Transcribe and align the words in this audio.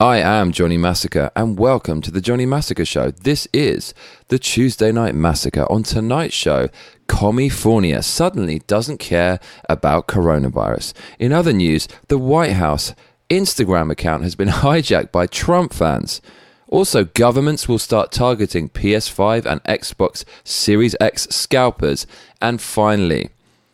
I 0.00 0.18
am 0.18 0.50
Johnny 0.50 0.76
Massacre, 0.76 1.30
and 1.36 1.56
welcome 1.56 2.02
to 2.02 2.10
the 2.10 2.20
Johnny 2.20 2.46
Massacre 2.46 2.84
Show. 2.84 3.12
This 3.12 3.46
is 3.52 3.94
the 4.26 4.40
Tuesday 4.40 4.90
Night 4.90 5.14
Massacre. 5.14 5.70
On 5.70 5.84
tonight's 5.84 6.34
show, 6.34 6.68
California 7.06 8.02
suddenly 8.02 8.58
doesn't 8.66 8.98
care 8.98 9.38
about 9.68 10.08
coronavirus. 10.08 10.94
In 11.20 11.32
other 11.32 11.52
news, 11.52 11.86
the 12.08 12.18
White 12.18 12.54
House 12.54 12.92
Instagram 13.30 13.88
account 13.92 14.24
has 14.24 14.34
been 14.34 14.48
hijacked 14.64 15.12
by 15.12 15.28
Trump 15.28 15.72
fans. 15.72 16.20
Also, 16.66 17.04
governments 17.04 17.68
will 17.68 17.78
start 17.78 18.10
targeting 18.10 18.70
PS5 18.70 19.46
and 19.46 19.62
Xbox 19.62 20.24
Series 20.42 20.96
X 21.00 21.28
scalpers. 21.30 22.04
And 22.42 22.60
finally, 22.60 23.30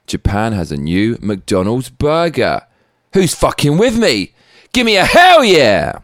Japan 0.07 0.53
has 0.53 0.71
a 0.71 0.77
new 0.77 1.17
McDonald's 1.23 1.89
burger. 1.89 2.67
Who's 3.15 3.35
fucking 3.35 3.79
with 3.79 3.99
me? 3.99 4.35
Give 4.75 4.85
me 4.85 4.99
a 4.99 5.07
hell 5.07 5.43
yeah! 5.43 6.01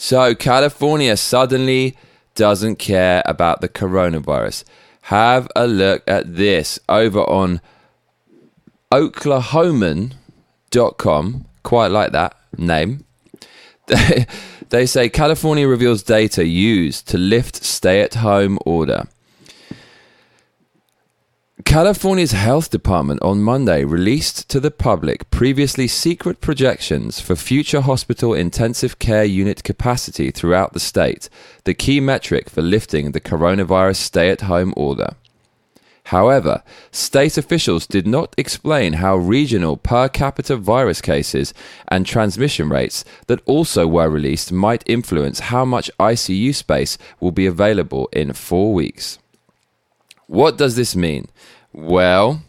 So, 0.00 0.36
California 0.36 1.16
suddenly 1.16 1.96
doesn't 2.36 2.76
care 2.76 3.20
about 3.26 3.60
the 3.60 3.68
coronavirus. 3.68 4.62
Have 5.02 5.48
a 5.56 5.66
look 5.66 6.04
at 6.06 6.36
this 6.36 6.78
over 6.88 7.18
on 7.20 7.60
oklahoman.com. 8.92 11.44
Quite 11.64 11.88
like 11.88 12.12
that 12.12 12.36
name. 12.56 13.04
They, 14.70 14.84
say 14.84 15.08
California 15.08 15.66
reveals 15.66 16.02
data 16.02 16.44
used 16.44 17.08
to 17.08 17.16
lift 17.16 17.64
stay 17.64 18.02
at 18.02 18.16
home 18.16 18.58
order. 18.66 19.04
California's 21.68 22.32
health 22.32 22.70
department 22.70 23.20
on 23.20 23.42
Monday 23.42 23.84
released 23.84 24.48
to 24.48 24.58
the 24.58 24.70
public 24.70 25.28
previously 25.30 25.86
secret 25.86 26.40
projections 26.40 27.20
for 27.20 27.36
future 27.36 27.82
hospital 27.82 28.32
intensive 28.32 28.98
care 28.98 29.26
unit 29.26 29.62
capacity 29.62 30.30
throughout 30.30 30.72
the 30.72 30.80
state, 30.80 31.28
the 31.64 31.74
key 31.74 32.00
metric 32.00 32.48
for 32.48 32.62
lifting 32.62 33.12
the 33.12 33.20
coronavirus 33.20 33.96
stay 33.96 34.30
at 34.30 34.40
home 34.40 34.72
order. 34.78 35.10
However, 36.04 36.62
state 36.90 37.36
officials 37.36 37.86
did 37.86 38.06
not 38.06 38.34
explain 38.38 38.94
how 38.94 39.16
regional 39.16 39.76
per 39.76 40.08
capita 40.08 40.56
virus 40.56 41.02
cases 41.02 41.52
and 41.88 42.06
transmission 42.06 42.70
rates 42.70 43.04
that 43.26 43.42
also 43.44 43.86
were 43.86 44.08
released 44.08 44.50
might 44.50 44.82
influence 44.86 45.40
how 45.40 45.66
much 45.66 45.90
ICU 46.00 46.54
space 46.54 46.96
will 47.20 47.30
be 47.30 47.44
available 47.44 48.08
in 48.10 48.32
four 48.32 48.72
weeks. 48.72 49.18
What 50.28 50.58
does 50.58 50.76
this 50.76 50.96
mean? 50.96 51.28
Well, 51.72 52.42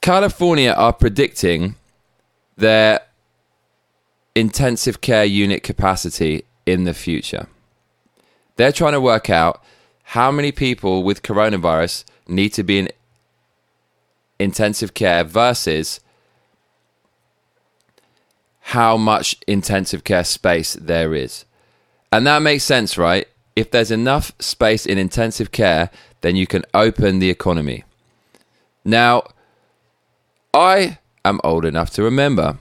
California 0.00 0.72
are 0.72 0.92
predicting 0.92 1.74
their 2.56 3.00
intensive 4.34 5.00
care 5.00 5.24
unit 5.24 5.62
capacity 5.62 6.44
in 6.64 6.84
the 6.84 6.94
future. 6.94 7.48
They're 8.56 8.72
trying 8.72 8.92
to 8.92 9.00
work 9.00 9.30
out 9.30 9.62
how 10.10 10.30
many 10.30 10.52
people 10.52 11.02
with 11.02 11.22
coronavirus 11.22 12.04
need 12.28 12.50
to 12.50 12.62
be 12.62 12.78
in 12.78 12.88
intensive 14.38 14.94
care 14.94 15.24
versus 15.24 16.00
how 18.60 18.96
much 18.96 19.36
intensive 19.46 20.04
care 20.04 20.24
space 20.24 20.74
there 20.74 21.14
is. 21.14 21.44
And 22.12 22.26
that 22.26 22.42
makes 22.42 22.64
sense, 22.64 22.98
right? 22.98 23.26
If 23.54 23.70
there's 23.70 23.90
enough 23.90 24.32
space 24.38 24.86
in 24.86 24.98
intensive 24.98 25.52
care, 25.52 25.90
then 26.26 26.36
you 26.36 26.46
can 26.46 26.64
open 26.74 27.20
the 27.20 27.30
economy. 27.30 27.84
Now, 28.84 29.22
I 30.52 30.98
am 31.24 31.40
old 31.44 31.64
enough 31.64 31.90
to 31.90 32.02
remember 32.02 32.58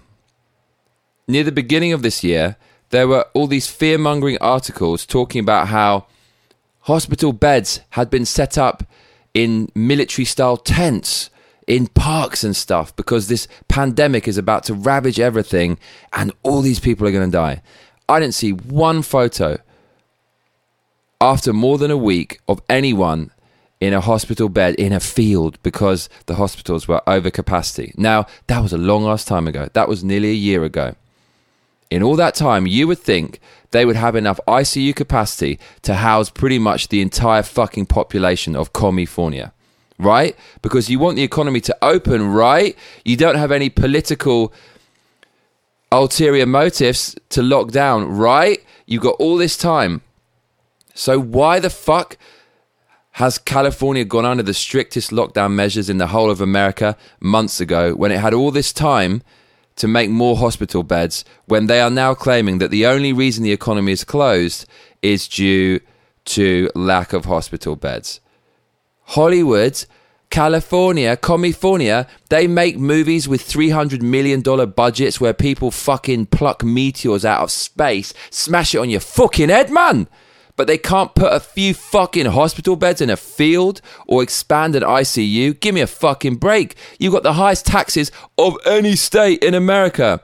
near 1.28 1.44
the 1.44 1.52
beginning 1.52 1.94
of 1.94 2.02
this 2.02 2.24
year, 2.24 2.58
there 2.90 3.08
were 3.08 3.26
all 3.34 3.48
these 3.48 3.68
fear 3.68 3.98
mongering 3.98 4.38
articles 4.40 5.06
talking 5.06 5.42
about 5.42 5.70
how 5.70 6.06
hospital 6.82 7.34
beds 7.34 7.82
had 7.92 8.10
been 8.10 8.26
set 8.26 8.58
up 8.58 8.84
in 9.34 9.70
military 9.74 10.26
style 10.26 10.58
tents 10.58 11.30
in 11.68 11.88
parks 11.88 12.44
and 12.44 12.56
stuff 12.56 12.96
because 12.96 13.28
this 13.28 13.48
pandemic 13.68 14.28
is 14.28 14.38
about 14.38 14.64
to 14.64 14.74
ravage 14.74 15.20
everything 15.20 15.80
and 16.14 16.32
all 16.44 16.62
these 16.62 16.80
people 16.80 17.08
are 17.08 17.12
going 17.12 17.30
to 17.30 17.38
die. 17.38 17.62
I 18.08 18.20
didn't 18.20 18.36
see 18.36 18.52
one 18.52 19.02
photo 19.02 19.58
after 21.20 21.54
more 21.54 21.80
than 21.80 21.90
a 21.90 21.98
week 21.98 22.40
of 22.48 22.62
anyone 22.70 23.32
in 23.82 23.94
a 23.94 24.02
hospital 24.02 24.50
bed 24.50 24.76
in 24.76 24.94
a 24.94 25.00
field 25.00 25.62
because 25.62 26.10
the 26.28 26.36
hospitals 26.36 26.88
were 26.88 27.02
over 27.08 27.30
capacity. 27.30 27.94
Now, 27.98 28.26
that 28.48 28.60
was 28.60 28.74
a 28.74 28.78
long 28.78 29.06
ass 29.06 29.26
time 29.26 29.48
ago. 29.48 29.70
That 29.74 29.90
was 29.90 30.04
nearly 30.04 30.30
a 30.30 30.34
year 30.34 30.64
ago. 30.64 30.96
In 31.92 32.02
all 32.02 32.16
that 32.16 32.36
time, 32.36 32.66
you 32.66 32.88
would 32.88 33.00
think 33.00 33.40
they 33.72 33.86
would 33.86 33.96
have 33.96 34.16
enough 34.16 34.40
ICU 34.48 34.96
capacity 34.96 35.60
to 35.84 35.96
house 35.96 36.30
pretty 36.30 36.58
much 36.58 36.88
the 36.88 37.02
entire 37.02 37.44
fucking 37.44 37.86
population 37.86 38.56
of 38.56 38.74
California, 38.74 39.54
right? 40.00 40.36
Because 40.62 40.90
you 40.90 40.98
want 40.98 41.16
the 41.16 41.24
economy 41.24 41.62
to 41.62 41.78
open, 41.82 42.30
right? 42.30 42.76
You 43.04 43.18
don't 43.18 43.36
have 43.36 43.52
any 43.52 43.70
political 43.70 44.54
ulterior 45.92 46.46
motives 46.46 47.16
to 47.30 47.44
lock 47.44 47.72
down, 47.72 48.08
right? 48.08 48.64
You've 48.86 49.04
got 49.04 49.16
all 49.20 49.38
this 49.38 49.58
time. 49.58 50.02
So 50.94 51.20
why 51.20 51.60
the 51.60 51.70
fuck 51.70 52.18
has 53.16 53.38
California 53.38 54.04
gone 54.04 54.26
under 54.26 54.44
the 54.44 54.54
strictest 54.54 55.10
lockdown 55.10 55.54
measures 55.54 55.90
in 55.90 56.00
the 56.00 56.08
whole 56.08 56.30
of 56.30 56.42
America 56.42 56.98
months 57.22 57.62
ago 57.62 57.94
when 57.96 58.12
it 58.12 58.20
had 58.20 58.34
all 58.34 58.52
this 58.52 58.74
time 58.74 59.24
to 59.78 59.88
make 59.88 60.10
more 60.10 60.36
hospital 60.36 60.84
beds 60.84 61.24
when 61.46 61.68
they 61.68 61.80
are 61.80 61.90
now 61.90 62.14
claiming 62.14 62.58
that 62.58 62.72
the 62.72 62.86
only 62.86 63.14
reason 63.14 63.42
the 63.42 63.54
economy 63.54 63.94
is 63.94 64.04
closed 64.04 64.66
is 65.02 65.30
due 65.30 65.80
to 66.26 66.70
lack 66.76 67.14
of 67.14 67.24
hospital 67.24 67.78
beds? 67.78 68.20
Hollywood, 69.04 69.86
California, 70.30 71.16
California, 71.16 72.08
they 72.28 72.48
make 72.48 72.78
movies 72.78 73.30
with 73.30 73.48
$300 73.48 74.02
million 74.02 74.42
budgets 74.72 75.22
where 75.22 75.34
people 75.34 75.72
fucking 75.72 76.26
pluck 76.26 76.66
meteors 76.66 77.24
out 77.24 77.44
of 77.44 77.50
space, 77.50 78.14
smash 78.30 78.76
it 78.76 78.80
on 78.80 78.90
your 78.90 79.00
fucking 79.00 79.48
head, 79.48 79.72
man 79.72 80.10
but 80.56 80.68
they 80.68 80.78
can't 80.78 81.16
put 81.16 81.34
a 81.34 81.40
few 81.40 81.74
fucking 81.74 82.28
hospital 82.28 82.76
beds 82.76 83.02
in 83.02 83.10
a 83.10 83.18
field 83.18 83.82
or 84.08 84.24
expand 84.24 84.76
an 84.76 84.84
ICU. 84.84 85.60
Give 85.60 85.76
me 85.76 85.82
a 85.82 85.88
fucking 85.88 86.36
break. 86.36 86.76
You've 87.00 87.14
got 87.14 87.24
the 87.24 87.34
highest 87.34 87.66
taxes 87.66 88.12
of 88.38 88.58
any 88.66 88.96
state 88.96 89.44
in 89.44 89.54
America. 89.54 90.22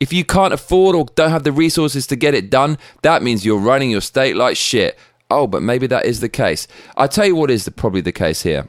If 0.00 0.12
you 0.12 0.24
can't 0.24 0.52
afford 0.52 0.96
or 0.96 1.06
don't 1.14 1.30
have 1.30 1.44
the 1.44 1.52
resources 1.52 2.06
to 2.08 2.16
get 2.16 2.34
it 2.34 2.50
done, 2.50 2.78
that 3.02 3.22
means 3.22 3.44
you're 3.44 3.58
running 3.58 3.90
your 3.90 4.00
state 4.00 4.36
like 4.36 4.56
shit. 4.56 4.98
Oh, 5.30 5.46
but 5.46 5.62
maybe 5.62 5.86
that 5.86 6.04
is 6.04 6.20
the 6.20 6.28
case. 6.28 6.68
I'll 6.96 7.08
tell 7.08 7.26
you 7.26 7.36
what 7.36 7.50
is 7.50 7.64
the, 7.64 7.70
probably 7.70 8.02
the 8.02 8.12
case 8.12 8.42
here. 8.42 8.68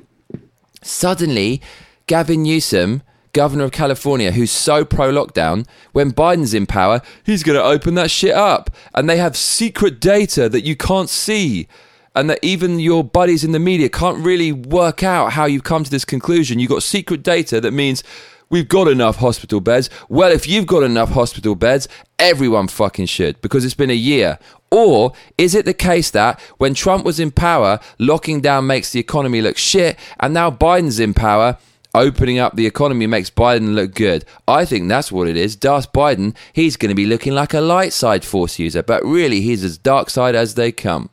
Suddenly, 0.82 1.62
Gavin 2.08 2.44
Newsom 2.44 3.02
governor 3.36 3.66
of 3.66 3.72
California, 3.74 4.32
who's 4.32 4.50
so 4.50 4.86
pro 4.86 5.12
lockdown, 5.12 5.68
when 5.92 6.14
Biden's 6.14 6.54
in 6.54 6.66
power, 6.66 7.02
he's 7.26 7.44
going 7.44 7.58
to 7.58 7.64
open 7.64 7.94
that 7.96 8.10
shit 8.10 8.34
up. 8.34 8.72
And 8.96 9.10
they 9.10 9.18
have 9.18 9.36
secret 9.36 10.00
data 10.00 10.48
that 10.48 10.64
you 10.64 10.78
can't 10.78 11.10
see. 11.10 11.68
And 12.16 12.30
that 12.30 12.40
even 12.42 12.80
your 12.80 13.04
buddies 13.04 13.44
in 13.44 13.52
the 13.52 13.60
media 13.60 13.90
can't 13.90 14.26
really 14.26 14.54
work 14.54 15.04
out 15.04 15.34
how 15.34 15.44
you've 15.46 15.66
come 15.66 15.84
to 15.84 15.92
this 15.92 16.06
conclusion. 16.06 16.60
You've 16.60 16.72
got 16.72 16.82
secret 16.82 17.24
data 17.24 17.60
that 17.60 17.74
means 17.74 18.04
we've 18.50 18.70
got 18.70 18.88
enough 18.88 19.18
hospital 19.18 19.60
beds. 19.60 19.90
Well, 20.08 20.32
if 20.32 20.48
you've 20.48 20.66
got 20.66 20.84
enough 20.84 21.12
hospital 21.12 21.56
beds, 21.56 21.90
everyone 22.18 22.70
fucking 22.70 23.08
should 23.08 23.42
because 23.42 23.66
it's 23.66 23.74
been 23.74 23.90
a 23.90 23.94
year. 23.94 24.40
Or 24.72 25.12
is 25.38 25.56
it 25.56 25.66
the 25.66 25.74
case 25.74 26.10
that 26.12 26.40
when 26.58 26.74
Trump 26.74 27.04
was 27.04 27.20
in 27.20 27.32
power, 27.32 27.82
locking 28.00 28.40
down 28.40 28.66
makes 28.66 28.92
the 28.92 29.02
economy 29.02 29.42
look 29.42 29.58
shit, 29.58 30.00
and 30.22 30.34
now 30.34 30.50
Biden's 30.50 31.02
in 31.02 31.14
power? 31.14 31.58
Opening 31.96 32.38
up 32.38 32.56
the 32.56 32.68
economy 32.68 33.08
makes 33.08 33.30
Biden 33.30 33.74
look 33.74 33.96
good. 33.96 34.26
I 34.48 34.66
think 34.66 34.88
that's 34.88 35.12
what 35.12 35.28
it 35.28 35.38
is. 35.38 35.56
Darth 35.56 35.92
Biden, 35.94 36.36
he's 36.54 36.78
going 36.78 36.90
to 36.90 36.96
be 36.96 37.06
looking 37.06 37.34
like 37.34 37.54
a 37.54 37.62
light 37.62 37.94
side 37.94 38.26
force 38.26 38.60
user, 38.60 38.84
but 38.84 39.04
really 39.04 39.42
he's 39.42 39.64
as 39.64 39.78
dark 39.78 40.10
side 40.10 40.36
as 40.36 40.56
they 40.56 40.72
come. 40.72 41.10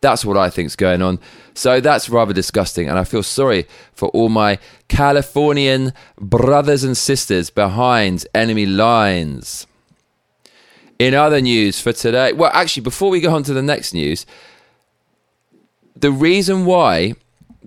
That's 0.00 0.24
what 0.24 0.36
I 0.36 0.50
think's 0.50 0.76
going 0.76 1.02
on. 1.02 1.18
So 1.54 1.80
that's 1.80 2.08
rather 2.08 2.32
disgusting, 2.32 2.88
and 2.88 2.98
I 2.98 3.04
feel 3.04 3.22
sorry 3.22 3.66
for 3.92 4.08
all 4.10 4.28
my 4.28 4.58
Californian 4.88 5.92
brothers 6.20 6.84
and 6.84 6.96
sisters 6.96 7.50
behind 7.50 8.26
enemy 8.34 8.66
lines. 8.66 9.66
In 10.98 11.12
other 11.12 11.40
news 11.40 11.80
for 11.80 11.92
today, 11.92 12.32
well, 12.32 12.50
actually, 12.54 12.82
before 12.82 13.10
we 13.10 13.20
go 13.20 13.34
on 13.34 13.42
to 13.44 13.52
the 13.52 13.62
next 13.62 13.94
news, 13.94 14.26
the 15.94 16.12
reason 16.12 16.66
why 16.66 17.14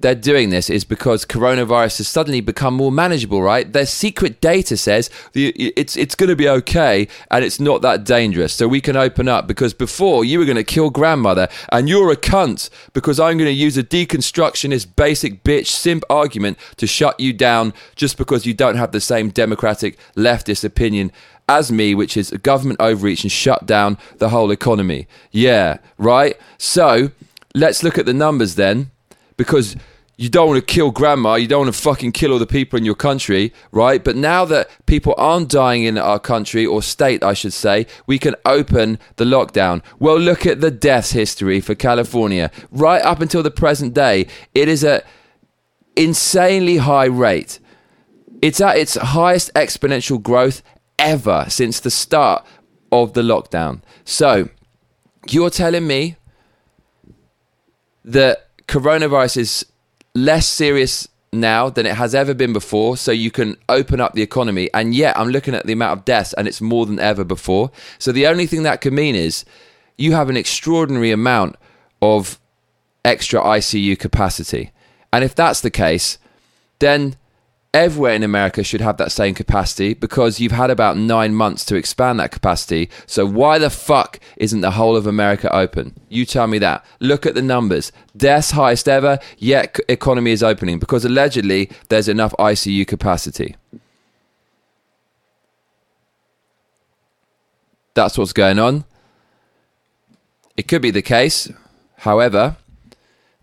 they're 0.02 0.16
doing 0.16 0.50
this 0.50 0.70
is 0.70 0.84
because 0.84 1.26
coronavirus 1.26 1.98
has 1.98 2.08
suddenly 2.08 2.42
become 2.42 2.74
more 2.74 2.92
manageable, 2.92 3.42
right? 3.42 3.72
Their 3.72 3.86
secret 3.86 4.42
data 4.42 4.78
says 4.78 5.10
it's 5.34 5.98
it's 5.98 6.16
going 6.16 6.30
to 6.30 6.36
be 6.36 6.50
okay 6.50 7.08
and 7.32 7.44
it's 7.44 7.60
not 7.60 7.82
that 7.82 8.04
dangerous, 8.04 8.54
so 8.54 8.68
we 8.68 8.82
can 8.82 8.96
open 8.96 9.28
up. 9.28 9.48
Because 9.48 9.74
before 9.74 10.24
you 10.24 10.40
were 10.40 10.46
going 10.46 10.56
to 10.56 10.64
kill 10.64 10.90
grandmother 10.90 11.48
and 11.72 11.90
you're 11.90 12.12
a 12.12 12.16
cunt 12.16 12.70
because 12.94 13.20
I'm 13.20 13.38
going 13.38 13.50
to 13.50 13.52
use 13.52 13.78
a 13.78 13.84
deconstructionist, 13.84 14.96
basic 14.96 15.44
bitch, 15.44 15.68
simp 15.68 16.04
argument 16.10 16.58
to 16.78 16.88
shut 16.88 17.20
you 17.20 17.34
down 17.34 17.74
just 17.96 18.18
because 18.18 18.46
you 18.46 18.54
don't 18.54 18.76
have 18.76 18.92
the 18.92 19.02
same 19.02 19.30
democratic 19.30 19.98
leftist 20.16 20.64
opinion 20.64 21.12
as 21.48 21.72
me, 21.72 21.96
which 21.96 22.16
is 22.16 22.30
government 22.44 22.80
overreach 22.80 23.24
and 23.24 23.32
shut 23.32 23.66
down 23.66 23.98
the 24.18 24.30
whole 24.30 24.52
economy. 24.52 25.08
Yeah, 25.32 25.80
right. 25.98 26.38
So 26.58 27.12
let's 27.56 27.84
look 27.84 27.98
at 27.98 28.06
the 28.06 28.14
numbers 28.14 28.56
then 28.56 28.92
because 29.40 29.78
you 30.18 30.28
don't 30.28 30.50
want 30.50 30.60
to 30.60 30.74
kill 30.74 30.92
grandma, 30.92 31.36
you 31.36 31.48
don't 31.48 31.62
want 31.62 31.74
to 31.74 31.82
fucking 31.82 32.12
kill 32.12 32.34
all 32.34 32.40
the 32.40 32.46
people 32.46 32.78
in 32.78 32.84
your 32.84 32.94
country, 32.94 33.54
right? 33.72 34.04
But 34.04 34.18
now 34.18 34.44
that 34.44 34.70
people 34.86 35.16
aren't 35.18 35.48
dying 35.48 35.86
in 35.86 35.98
our 35.98 36.20
country 36.20 36.66
or 36.66 36.84
state, 36.84 37.24
I 37.24 37.32
should 37.32 37.54
say, 37.54 37.88
we 38.06 38.20
can 38.20 38.36
open 38.46 39.00
the 39.16 39.24
lockdown. 39.24 39.82
Well, 39.98 40.20
look 40.20 40.46
at 40.46 40.60
the 40.60 40.72
deaths 40.72 41.12
history 41.12 41.62
for 41.62 41.74
California. 41.74 42.52
Right 42.70 43.02
up 43.02 43.22
until 43.22 43.42
the 43.42 43.50
present 43.50 43.94
day, 43.94 44.28
it 44.54 44.68
is 44.68 44.84
at 44.84 45.06
insanely 45.96 46.78
high 46.78 47.06
rate. 47.06 47.60
It's 48.42 48.60
at 48.60 48.78
its 48.78 48.96
highest 48.96 49.54
exponential 49.54 50.22
growth 50.22 50.62
ever 50.98 51.46
since 51.48 51.80
the 51.80 51.92
start 51.92 52.46
of 52.92 53.14
the 53.14 53.22
lockdown. 53.22 53.84
So, 54.04 54.50
you're 55.30 55.50
telling 55.50 55.88
me 55.88 56.18
that 58.04 58.49
coronavirus 58.70 59.38
is 59.38 59.66
less 60.16 60.48
serious 60.48 61.08
now 61.34 61.70
than 61.70 61.86
it 61.86 61.96
has 61.96 62.16
ever 62.16 62.34
been 62.34 62.54
before. 62.54 62.98
So 62.98 63.12
you 63.12 63.32
can 63.32 63.58
open 63.68 64.00
up 64.00 64.14
the 64.14 64.22
economy. 64.22 64.70
And 64.74 64.96
yet, 64.96 65.18
I'm 65.18 65.30
looking 65.30 65.56
at 65.56 65.66
the 65.66 65.74
amount 65.74 66.00
of 66.00 66.06
deaths, 66.06 66.34
and 66.34 66.48
it's 66.48 66.62
more 66.62 66.86
than 66.86 67.00
ever 67.00 67.24
before. 67.24 67.72
So 67.98 68.12
the 68.12 68.28
only 68.28 68.46
thing 68.46 68.64
that 68.64 68.82
could 68.82 68.94
mean 68.94 69.16
is 69.16 69.44
you 69.98 70.14
have 70.14 70.30
an 70.30 70.38
extraordinary 70.38 71.12
amount 71.12 71.56
of 72.02 72.40
extra 73.04 73.42
ICU 73.42 73.98
capacity. 73.98 74.72
And 75.12 75.24
if 75.24 75.36
that's 75.36 75.62
the 75.62 75.72
case, 75.72 76.18
then 76.80 77.16
everywhere 77.74 78.14
in 78.14 78.24
America 78.24 78.64
should 78.64 78.82
have 78.82 78.98
that 78.98 79.12
same 79.12 79.36
capacity 79.36 79.94
because 79.94 80.40
you've 80.40 80.52
had 80.52 80.72
about 80.72 80.98
nine 80.98 81.34
months 81.36 81.64
to 81.66 81.76
expand 81.76 82.20
that 82.20 82.32
capacity. 82.32 82.90
So 83.06 83.26
why 83.26 83.60
the 83.60 83.70
fuck 83.70 84.20
isn't 84.38 84.62
the 84.62 84.72
whole 84.72 84.96
of 84.96 85.06
America 85.06 85.54
open? 85.56 85.96
You 86.10 86.26
tell 86.26 86.48
me 86.48 86.58
that. 86.60 86.84
Look 87.00 87.26
at 87.26 87.36
the 87.36 87.42
numbers. 87.42 87.92
Deaths 88.18 88.52
highest 88.52 88.90
ever, 88.90 89.20
yet 89.38 89.78
economy 89.88 90.32
is 90.32 90.44
opening 90.44 90.80
because 90.80 91.06
allegedly 91.06 91.70
there's 91.90 92.08
enough 92.08 92.34
ICU 92.40 92.88
capacity. 92.88 93.56
That's 97.94 98.18
what's 98.18 98.34
going 98.34 98.60
on. 98.60 98.86
It 100.58 100.68
could 100.68 100.82
be 100.82 100.92
the 100.92 101.02
case. 101.02 101.52
However, 101.98 102.58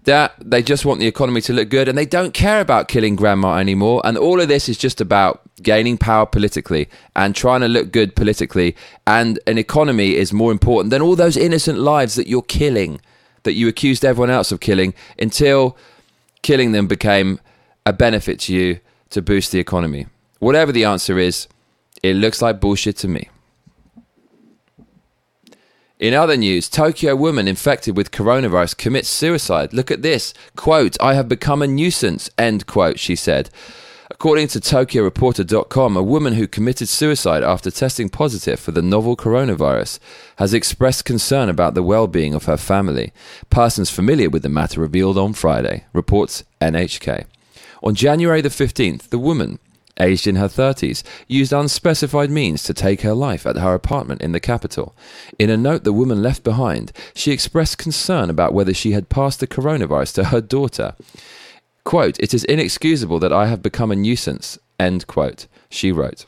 that 0.06 0.34
they 0.40 0.62
just 0.62 0.84
want 0.84 1.00
the 1.00 1.06
economy 1.06 1.40
to 1.42 1.52
look 1.52 1.68
good 1.68 1.88
and 1.88 1.98
they 1.98 2.06
don't 2.06 2.32
care 2.32 2.60
about 2.60 2.86
killing 2.88 3.16
grandma 3.16 3.56
anymore. 3.56 4.00
And 4.04 4.16
all 4.16 4.40
of 4.40 4.48
this 4.48 4.68
is 4.68 4.78
just 4.78 5.00
about 5.00 5.42
gaining 5.62 5.98
power 5.98 6.24
politically 6.26 6.88
and 7.16 7.34
trying 7.34 7.60
to 7.60 7.68
look 7.68 7.90
good 7.90 8.14
politically. 8.14 8.76
And 9.06 9.40
an 9.48 9.58
economy 9.58 10.14
is 10.14 10.32
more 10.32 10.52
important 10.52 10.90
than 10.90 11.02
all 11.02 11.16
those 11.16 11.36
innocent 11.36 11.78
lives 11.78 12.14
that 12.14 12.28
you're 12.28 12.42
killing, 12.42 13.00
that 13.42 13.54
you 13.54 13.66
accused 13.66 14.04
everyone 14.04 14.30
else 14.30 14.52
of 14.52 14.60
killing 14.60 14.94
until 15.18 15.76
killing 16.42 16.70
them 16.70 16.86
became 16.86 17.40
a 17.84 17.92
benefit 17.92 18.38
to 18.40 18.54
you 18.54 18.78
to 19.10 19.20
boost 19.20 19.50
the 19.50 19.58
economy. 19.58 20.06
Whatever 20.38 20.70
the 20.70 20.84
answer 20.84 21.18
is, 21.18 21.48
it 22.02 22.14
looks 22.14 22.40
like 22.40 22.60
bullshit 22.60 22.96
to 22.98 23.08
me. 23.08 23.28
In 25.98 26.12
other 26.12 26.36
news, 26.36 26.68
Tokyo 26.68 27.16
woman 27.16 27.48
infected 27.48 27.96
with 27.96 28.10
coronavirus 28.10 28.76
commits 28.76 29.08
suicide. 29.08 29.72
Look 29.72 29.90
at 29.90 30.02
this. 30.02 30.34
Quote, 30.54 30.94
I 31.00 31.14
have 31.14 31.26
become 31.26 31.62
a 31.62 31.66
nuisance, 31.66 32.28
end 32.36 32.66
quote, 32.66 32.98
she 32.98 33.16
said. 33.16 33.48
According 34.10 34.48
to 34.48 34.60
TokyoReporter.com, 34.60 35.96
a 35.96 36.02
woman 36.02 36.34
who 36.34 36.46
committed 36.46 36.90
suicide 36.90 37.42
after 37.42 37.70
testing 37.70 38.10
positive 38.10 38.60
for 38.60 38.72
the 38.72 38.82
novel 38.82 39.16
coronavirus 39.16 39.98
has 40.36 40.52
expressed 40.52 41.06
concern 41.06 41.48
about 41.48 41.72
the 41.72 41.82
well 41.82 42.06
being 42.06 42.34
of 42.34 42.44
her 42.44 42.58
family. 42.58 43.14
Persons 43.48 43.88
familiar 43.88 44.28
with 44.28 44.42
the 44.42 44.50
matter 44.50 44.82
revealed 44.82 45.16
on 45.16 45.32
Friday, 45.32 45.86
reports 45.94 46.44
NHK. 46.60 47.24
On 47.82 47.94
January 47.94 48.42
the 48.42 48.50
15th, 48.50 49.08
the 49.08 49.18
woman, 49.18 49.58
aged 49.98 50.26
in 50.26 50.36
her 50.36 50.48
30s, 50.48 51.02
used 51.26 51.52
unspecified 51.52 52.30
means 52.30 52.62
to 52.62 52.74
take 52.74 53.02
her 53.02 53.14
life 53.14 53.46
at 53.46 53.56
her 53.56 53.74
apartment 53.74 54.22
in 54.22 54.32
the 54.32 54.40
capital. 54.40 54.94
In 55.38 55.50
a 55.50 55.56
note 55.56 55.84
the 55.84 55.92
woman 55.92 56.22
left 56.22 56.44
behind, 56.44 56.92
she 57.14 57.32
expressed 57.32 57.78
concern 57.78 58.30
about 58.30 58.54
whether 58.54 58.74
she 58.74 58.92
had 58.92 59.08
passed 59.08 59.40
the 59.40 59.46
coronavirus 59.46 60.14
to 60.14 60.24
her 60.24 60.40
daughter. 60.40 60.94
Quote, 61.84 62.18
It 62.18 62.34
is 62.34 62.44
inexcusable 62.44 63.18
that 63.20 63.32
I 63.32 63.46
have 63.46 63.62
become 63.62 63.90
a 63.90 63.96
nuisance, 63.96 64.58
end 64.78 65.06
quote, 65.06 65.46
she 65.70 65.92
wrote. 65.92 66.26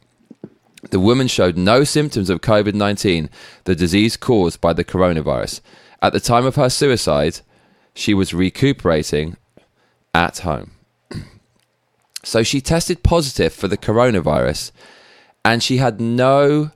The 0.90 1.00
woman 1.00 1.26
showed 1.26 1.56
no 1.56 1.84
symptoms 1.84 2.30
of 2.30 2.40
COVID 2.40 2.74
19, 2.74 3.28
the 3.64 3.74
disease 3.74 4.16
caused 4.16 4.60
by 4.60 4.72
the 4.72 4.84
coronavirus. 4.84 5.60
At 6.00 6.12
the 6.12 6.20
time 6.20 6.46
of 6.46 6.54
her 6.54 6.70
suicide, 6.70 7.40
she 7.94 8.14
was 8.14 8.32
recuperating 8.32 9.36
at 10.14 10.38
home. 10.38 10.70
So 12.28 12.42
she 12.42 12.60
tested 12.60 13.02
positive 13.02 13.54
for 13.54 13.68
the 13.68 13.78
coronavirus 13.78 14.70
and 15.46 15.62
she 15.62 15.78
had 15.78 15.98
no 15.98 16.72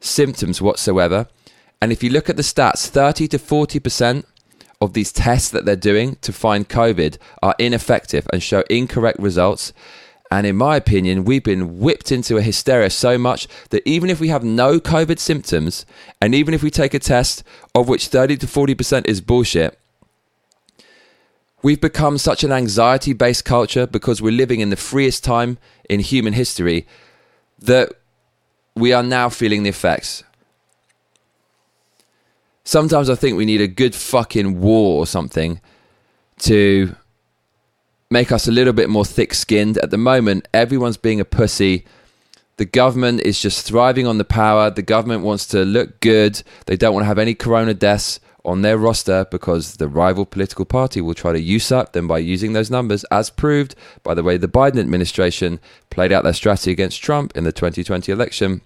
symptoms 0.00 0.62
whatsoever. 0.62 1.28
And 1.82 1.92
if 1.92 2.02
you 2.02 2.08
look 2.08 2.30
at 2.30 2.38
the 2.38 2.42
stats, 2.42 2.88
30 2.88 3.28
to 3.28 3.38
40% 3.38 4.24
of 4.80 4.94
these 4.94 5.12
tests 5.12 5.50
that 5.50 5.66
they're 5.66 5.76
doing 5.76 6.16
to 6.22 6.32
find 6.32 6.70
COVID 6.70 7.18
are 7.42 7.54
ineffective 7.58 8.26
and 8.32 8.42
show 8.42 8.64
incorrect 8.70 9.18
results. 9.18 9.74
And 10.30 10.46
in 10.46 10.56
my 10.56 10.76
opinion, 10.76 11.26
we've 11.26 11.44
been 11.44 11.78
whipped 11.78 12.10
into 12.10 12.38
a 12.38 12.42
hysteria 12.42 12.88
so 12.88 13.18
much 13.18 13.48
that 13.68 13.86
even 13.86 14.08
if 14.08 14.20
we 14.20 14.28
have 14.28 14.42
no 14.42 14.80
COVID 14.80 15.18
symptoms, 15.18 15.84
and 16.18 16.34
even 16.34 16.54
if 16.54 16.62
we 16.62 16.70
take 16.70 16.94
a 16.94 16.98
test 16.98 17.44
of 17.74 17.90
which 17.90 18.08
30 18.08 18.38
to 18.38 18.46
40% 18.46 19.06
is 19.06 19.20
bullshit, 19.20 19.78
We've 21.62 21.80
become 21.80 22.18
such 22.18 22.44
an 22.44 22.52
anxiety 22.52 23.12
based 23.12 23.44
culture 23.44 23.86
because 23.86 24.20
we're 24.20 24.32
living 24.32 24.60
in 24.60 24.70
the 24.70 24.76
freest 24.76 25.24
time 25.24 25.58
in 25.88 26.00
human 26.00 26.32
history 26.32 26.86
that 27.58 27.92
we 28.74 28.92
are 28.92 29.02
now 29.02 29.28
feeling 29.28 29.62
the 29.62 29.70
effects. 29.70 30.22
Sometimes 32.64 33.08
I 33.08 33.14
think 33.14 33.36
we 33.36 33.46
need 33.46 33.60
a 33.60 33.68
good 33.68 33.94
fucking 33.94 34.60
war 34.60 35.00
or 35.00 35.06
something 35.06 35.60
to 36.40 36.94
make 38.10 38.30
us 38.30 38.46
a 38.46 38.52
little 38.52 38.72
bit 38.72 38.90
more 38.90 39.04
thick 39.04 39.32
skinned. 39.34 39.78
At 39.78 39.90
the 39.90 39.98
moment, 39.98 40.48
everyone's 40.52 40.96
being 40.96 41.20
a 41.20 41.24
pussy. 41.24 41.86
The 42.56 42.64
government 42.64 43.20
is 43.20 43.40
just 43.40 43.66
thriving 43.66 44.06
on 44.06 44.18
the 44.18 44.24
power. 44.24 44.70
The 44.70 44.82
government 44.82 45.22
wants 45.22 45.46
to 45.48 45.64
look 45.64 46.00
good. 46.00 46.42
They 46.66 46.76
don't 46.76 46.92
want 46.94 47.04
to 47.04 47.08
have 47.08 47.18
any 47.18 47.34
corona 47.34 47.74
deaths 47.74 48.20
on 48.46 48.62
their 48.62 48.78
roster 48.78 49.26
because 49.30 49.76
the 49.76 49.88
rival 49.88 50.24
political 50.24 50.64
party 50.64 51.00
will 51.00 51.14
try 51.14 51.32
to 51.32 51.40
usurp 51.40 51.92
them 51.92 52.06
by 52.06 52.18
using 52.18 52.52
those 52.52 52.70
numbers, 52.70 53.04
as 53.10 53.28
proved 53.28 53.74
by 54.02 54.14
the 54.14 54.22
way 54.22 54.36
the 54.36 54.48
Biden 54.48 54.78
administration 54.78 55.60
played 55.90 56.12
out 56.12 56.24
their 56.24 56.32
strategy 56.32 56.70
against 56.70 57.02
Trump 57.02 57.36
in 57.36 57.44
the 57.44 57.52
2020 57.52 58.10
election. 58.12 58.60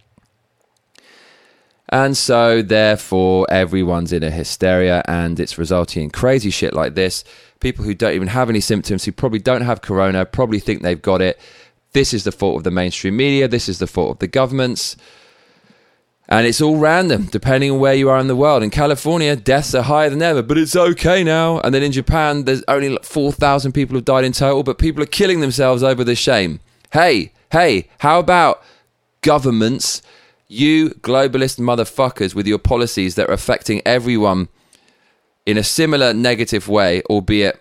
And 1.89 2.17
so, 2.17 2.63
therefore, 2.63 3.47
everyone's 3.51 4.13
in 4.13 4.23
a 4.23 4.31
hysteria 4.31 5.03
and 5.09 5.41
it's 5.41 5.59
resulting 5.59 6.05
in 6.05 6.11
crazy 6.11 6.51
shit 6.51 6.73
like 6.73 6.95
this. 6.95 7.25
People 7.59 7.85
who 7.85 7.95
don't 7.95 8.15
even 8.15 8.29
have 8.29 8.49
any 8.49 8.61
symptoms, 8.61 9.05
who 9.05 9.13
probably 9.13 9.41
don't 9.41 9.63
have 9.63 9.83
corona, 9.83 10.25
probably 10.25 10.61
think 10.61 10.83
they've 10.83 11.03
got 11.03 11.21
it. 11.21 11.41
This 11.93 12.15
is 12.15 12.23
the 12.23 12.31
fault 12.31 12.59
of 12.59 12.65
the 12.65 12.71
mainstream 12.71 13.17
media. 13.17 13.49
This 13.49 13.69
is 13.69 13.81
the 13.81 13.89
fault 13.89 14.13
of 14.13 14.19
the 14.21 14.29
governments 14.29 14.97
and 16.31 16.47
it's 16.47 16.61
all 16.61 16.77
random 16.77 17.25
depending 17.25 17.73
on 17.73 17.81
where 17.81 17.95
you 17.95 18.09
are 18.09 18.19
in 18.19 18.29
the 18.29 18.37
world. 18.37 18.63
In 18.63 18.71
California, 18.71 19.35
deaths 19.35 19.75
are 19.75 19.83
higher 19.83 20.09
than 20.09 20.23
ever, 20.23 20.43
but 20.43 20.57
it's 20.57 20.77
okay 20.77 21.25
now. 21.25 21.59
And 21.61 21.75
then 21.75 21.83
in 21.83 21.91
Japan, 21.91 22.45
there's 22.45 22.63
only 22.69 22.97
4,000 23.03 23.73
people 23.73 23.95
who've 23.95 24.05
died 24.05 24.25
in 24.25 24.33
total, 24.33 24.63
but 24.63 24.79
people 24.79 25.03
are 25.03 25.07
killing 25.07 25.41
themselves 25.41 25.83
over 25.83 26.05
this 26.05 26.21
shame. 26.21 26.61
Hey, 26.93 27.33
hey, 27.51 27.89
how 27.99 28.21
about 28.21 28.63
governments, 29.23 30.03
you 30.47 30.91
globalist 30.91 31.59
motherfuckers 31.59 32.35
with 32.35 32.47
your 32.47 32.59
policies 32.59 33.17
that 33.17 33.29
are 33.29 33.35
affecting 33.35 33.83
everyone 33.85 34.49
in 35.47 35.59
a 35.59 35.65
similar 35.65 36.15
negative 36.15 36.69
way, 36.69 37.03
albeit 37.11 37.61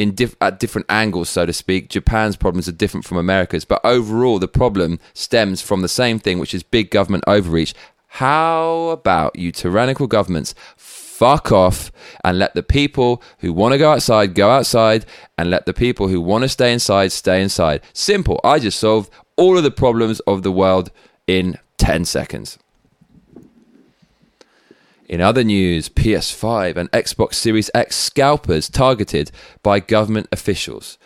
in 0.00 0.14
diff- 0.14 0.36
at 0.40 0.58
different 0.58 0.86
angles, 0.88 1.28
so 1.28 1.44
to 1.44 1.52
speak. 1.52 1.90
Japan's 1.90 2.34
problems 2.34 2.66
are 2.68 2.72
different 2.72 3.04
from 3.04 3.18
America's, 3.18 3.66
but 3.66 3.82
overall, 3.84 4.38
the 4.38 4.48
problem 4.48 4.98
stems 5.12 5.60
from 5.60 5.82
the 5.82 5.88
same 5.88 6.18
thing, 6.18 6.38
which 6.38 6.54
is 6.54 6.62
big 6.62 6.90
government 6.90 7.22
overreach. 7.26 7.74
How 8.14 8.88
about 8.88 9.36
you 9.36 9.52
tyrannical 9.52 10.06
governments 10.06 10.54
fuck 10.76 11.52
off 11.52 11.92
and 12.24 12.38
let 12.38 12.54
the 12.54 12.62
people 12.62 13.22
who 13.40 13.52
want 13.52 13.72
to 13.72 13.78
go 13.78 13.92
outside 13.92 14.34
go 14.34 14.48
outside 14.48 15.04
and 15.36 15.50
let 15.50 15.66
the 15.66 15.74
people 15.74 16.08
who 16.08 16.18
want 16.18 16.42
to 16.42 16.48
stay 16.48 16.72
inside 16.72 17.12
stay 17.12 17.42
inside. 17.42 17.82
Simple. 17.92 18.40
I 18.42 18.58
just 18.58 18.80
solved 18.80 19.12
all 19.36 19.58
of 19.58 19.64
the 19.64 19.70
problems 19.70 20.20
of 20.20 20.42
the 20.42 20.50
world 20.50 20.90
in 21.26 21.58
10 21.76 22.06
seconds. 22.06 22.58
In 25.10 25.20
other 25.20 25.42
news, 25.42 25.88
PS5 25.88 26.76
and 26.76 26.88
Xbox 26.92 27.34
Series 27.34 27.68
X 27.74 27.96
scalpers 27.96 28.68
targeted 28.68 29.32
by 29.60 29.80
government 29.80 30.28
officials. 30.30 30.98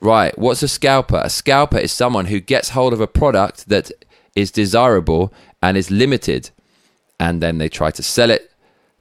Right, 0.00 0.36
what's 0.36 0.64
a 0.64 0.68
scalper? 0.68 1.22
A 1.22 1.30
scalper 1.30 1.78
is 1.78 1.92
someone 1.92 2.26
who 2.26 2.40
gets 2.40 2.70
hold 2.70 2.92
of 2.92 3.00
a 3.00 3.06
product 3.06 3.68
that 3.68 3.92
is 4.34 4.50
desirable 4.50 5.32
and 5.62 5.76
is 5.76 5.88
limited, 5.88 6.50
and 7.20 7.40
then 7.40 7.58
they 7.58 7.68
try 7.68 7.92
to 7.92 8.02
sell 8.02 8.28
it 8.28 8.50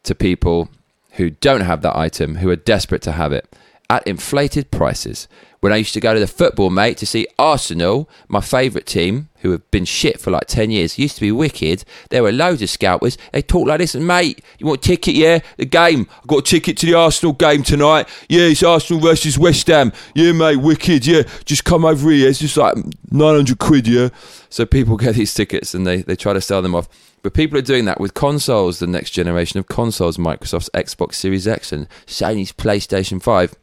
to 0.04 0.14
people 0.14 0.70
who 1.14 1.32
don't 1.32 1.62
have 1.62 1.82
that 1.82 1.98
item, 1.98 2.36
who 2.36 2.52
are 2.52 2.56
desperate 2.56 3.02
to 3.02 3.14
have 3.14 3.34
it 3.34 3.52
at 3.90 4.06
inflated 4.08 4.72
prices. 4.72 5.28
When 5.64 5.72
I 5.72 5.78
used 5.78 5.94
to 5.94 6.02
go 6.02 6.14
to 6.14 6.20
the 6.20 6.28
football, 6.28 6.70
mate, 6.70 6.98
to 6.98 7.06
see 7.06 7.26
Arsenal, 7.40 8.10
my 8.28 8.42
favourite 8.42 8.86
team, 8.86 9.30
who 9.40 9.52
have 9.52 9.72
been 9.72 9.86
shit 9.86 10.20
for 10.20 10.30
like 10.30 10.48
10 10.48 10.72
years, 10.72 11.00
used 11.00 11.16
to 11.16 11.22
be 11.22 11.32
wicked. 11.32 11.86
There 12.10 12.22
were 12.22 12.34
loads 12.34 12.62
of 12.62 12.70
scalpers. 12.70 13.18
They 13.32 13.42
talk 13.42 13.70
like 13.70 13.80
this, 13.80 13.96
mate, 13.96 14.44
you 14.60 14.68
want 14.68 14.86
a 14.86 14.90
ticket, 14.90 15.16
yeah? 15.16 15.40
The 15.56 15.66
game. 15.66 16.08
i 16.22 16.26
got 16.28 16.40
a 16.40 16.42
ticket 16.42 16.76
to 16.80 16.86
the 16.86 16.96
Arsenal 16.96 17.32
game 17.32 17.64
tonight. 17.64 18.10
Yeah, 18.28 18.44
it's 18.44 18.62
Arsenal 18.62 19.02
versus 19.02 19.40
West 19.40 19.68
Ham. 19.68 19.94
Yeah, 20.14 20.34
mate, 20.34 20.58
wicked, 20.58 21.08
yeah. 21.08 21.24
Just 21.46 21.64
come 21.64 21.86
over 21.86 22.12
here. 22.12 22.28
It's 22.28 22.40
just 22.40 22.58
like 22.58 22.76
900 23.12 23.58
quid, 23.58 23.88
yeah? 23.88 24.10
So 24.50 24.66
people 24.66 24.98
get 24.98 25.16
these 25.16 25.34
tickets 25.34 25.74
and 25.74 25.88
they, 25.88 26.02
they 26.02 26.18
try 26.18 26.34
to 26.34 26.42
sell 26.42 26.62
them 26.62 26.76
off. 26.76 26.90
But 27.22 27.34
people 27.34 27.58
are 27.58 27.62
doing 27.62 27.86
that 27.86 28.02
with 28.02 28.14
consoles, 28.14 28.80
the 28.80 28.88
next 28.88 29.12
generation 29.12 29.60
of 29.60 29.68
consoles, 29.68 30.18
Microsoft's 30.18 30.70
Xbox 30.74 31.14
Series 31.14 31.48
X 31.48 31.72
and 31.72 31.88
Sony's 32.06 32.52
PlayStation 32.52 33.22
5. 33.24 33.56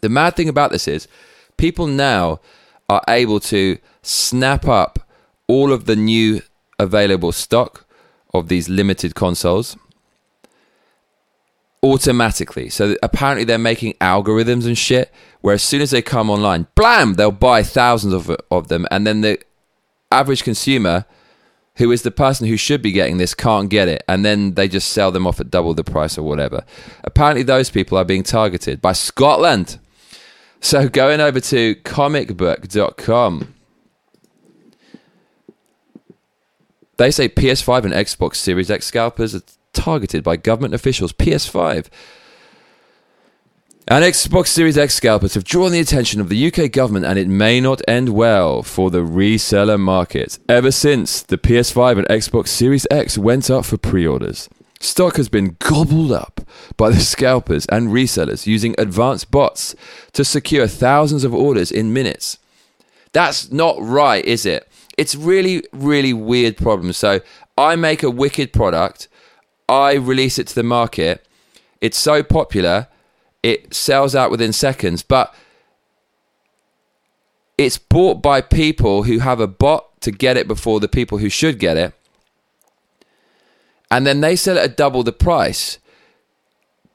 The 0.00 0.08
mad 0.08 0.36
thing 0.36 0.48
about 0.48 0.70
this 0.70 0.88
is 0.88 1.08
people 1.56 1.86
now 1.86 2.40
are 2.88 3.02
able 3.08 3.40
to 3.40 3.78
snap 4.02 4.66
up 4.66 4.98
all 5.46 5.72
of 5.72 5.86
the 5.86 5.96
new 5.96 6.42
available 6.78 7.32
stock 7.32 7.86
of 8.32 8.48
these 8.48 8.68
limited 8.68 9.14
consoles 9.14 9.76
automatically. 11.82 12.68
So 12.68 12.96
apparently 13.02 13.44
they're 13.44 13.58
making 13.58 13.94
algorithms 13.94 14.66
and 14.66 14.76
shit 14.76 15.12
where 15.40 15.54
as 15.54 15.62
soon 15.62 15.80
as 15.80 15.90
they 15.90 16.02
come 16.02 16.28
online, 16.28 16.66
blam, 16.74 17.14
they'll 17.14 17.30
buy 17.30 17.62
thousands 17.62 18.14
of, 18.14 18.30
of 18.50 18.68
them. 18.68 18.86
And 18.90 19.06
then 19.06 19.22
the 19.22 19.38
average 20.12 20.44
consumer, 20.44 21.06
who 21.76 21.90
is 21.90 22.02
the 22.02 22.10
person 22.10 22.46
who 22.46 22.56
should 22.56 22.82
be 22.82 22.92
getting 22.92 23.16
this, 23.16 23.34
can't 23.34 23.70
get 23.70 23.88
it. 23.88 24.04
And 24.06 24.24
then 24.24 24.54
they 24.54 24.68
just 24.68 24.92
sell 24.92 25.10
them 25.10 25.26
off 25.26 25.40
at 25.40 25.50
double 25.50 25.72
the 25.74 25.84
price 25.84 26.18
or 26.18 26.22
whatever. 26.22 26.64
Apparently 27.04 27.42
those 27.42 27.70
people 27.70 27.96
are 27.96 28.04
being 28.04 28.22
targeted 28.22 28.82
by 28.82 28.92
Scotland. 28.92 29.78
So 30.60 30.88
going 30.88 31.20
over 31.20 31.40
to 31.40 31.74
comicbook.com. 31.76 33.54
They 36.98 37.10
say 37.10 37.28
PS5 37.30 37.84
and 37.84 37.94
Xbox 37.94 38.36
Series 38.36 38.70
X 38.70 38.86
scalpers 38.86 39.34
are 39.34 39.40
targeted 39.72 40.22
by 40.22 40.36
government 40.36 40.74
officials. 40.74 41.12
PS5 41.14 41.88
and 43.88 44.04
Xbox 44.04 44.48
Series 44.48 44.78
X 44.78 44.94
scalpers 44.94 45.34
have 45.34 45.42
drawn 45.42 45.72
the 45.72 45.80
attention 45.80 46.20
of 46.20 46.28
the 46.28 46.46
UK 46.46 46.70
government, 46.70 47.06
and 47.06 47.18
it 47.18 47.26
may 47.26 47.60
not 47.60 47.82
end 47.88 48.10
well 48.10 48.62
for 48.62 48.90
the 48.90 49.00
reseller 49.00 49.80
market. 49.80 50.38
Ever 50.48 50.70
since 50.70 51.22
the 51.22 51.38
PS5 51.38 51.98
and 51.98 52.06
Xbox 52.06 52.48
Series 52.48 52.86
X 52.90 53.18
went 53.18 53.50
up 53.50 53.64
for 53.64 53.78
pre 53.78 54.06
orders, 54.06 54.48
stock 54.78 55.16
has 55.16 55.28
been 55.28 55.56
gobbled 55.58 56.12
up 56.12 56.39
by 56.76 56.90
the 56.90 57.00
scalpers 57.14 57.66
and 57.66 57.88
resellers 57.88 58.46
using 58.46 58.74
advanced 58.78 59.30
bots 59.30 59.74
to 60.12 60.24
secure 60.24 60.66
thousands 60.66 61.24
of 61.24 61.34
orders 61.34 61.70
in 61.70 61.92
minutes. 61.92 62.38
That's 63.12 63.50
not 63.50 63.76
right, 63.80 64.24
is 64.24 64.46
it? 64.46 64.70
it's 65.00 65.14
really, 65.14 65.64
really 65.72 66.12
weird 66.12 66.58
problem. 66.58 66.92
So 66.92 67.22
I 67.56 67.74
make 67.74 68.02
a 68.02 68.10
wicked 68.10 68.52
product, 68.52 69.08
I 69.66 69.94
release 69.94 70.38
it 70.38 70.46
to 70.48 70.54
the 70.54 70.62
market. 70.62 71.26
It's 71.80 71.96
so 71.96 72.22
popular, 72.22 72.86
it 73.42 73.72
sells 73.72 74.14
out 74.14 74.30
within 74.30 74.52
seconds, 74.52 75.02
but 75.02 75.34
it's 77.56 77.78
bought 77.78 78.20
by 78.20 78.42
people 78.42 79.04
who 79.04 79.20
have 79.20 79.40
a 79.40 79.46
bot 79.46 79.98
to 80.02 80.10
get 80.10 80.36
it 80.36 80.46
before 80.46 80.80
the 80.80 80.88
people 80.88 81.16
who 81.16 81.30
should 81.30 81.58
get 81.58 81.78
it. 81.78 81.94
And 83.90 84.06
then 84.06 84.20
they 84.20 84.36
sell 84.36 84.58
it 84.58 84.64
at 84.64 84.76
double 84.76 85.02
the 85.02 85.12
price. 85.12 85.78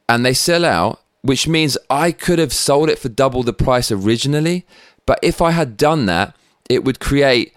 And 0.07 0.25
they 0.25 0.33
sell 0.33 0.65
out, 0.65 1.01
which 1.21 1.47
means 1.47 1.77
I 1.89 2.11
could 2.11 2.39
have 2.39 2.53
sold 2.53 2.89
it 2.89 2.99
for 2.99 3.09
double 3.09 3.43
the 3.43 3.53
price 3.53 3.91
originally. 3.91 4.65
But 5.05 5.19
if 5.21 5.41
I 5.41 5.51
had 5.51 5.77
done 5.77 6.05
that, 6.05 6.35
it 6.69 6.83
would 6.83 6.99
create 6.99 7.53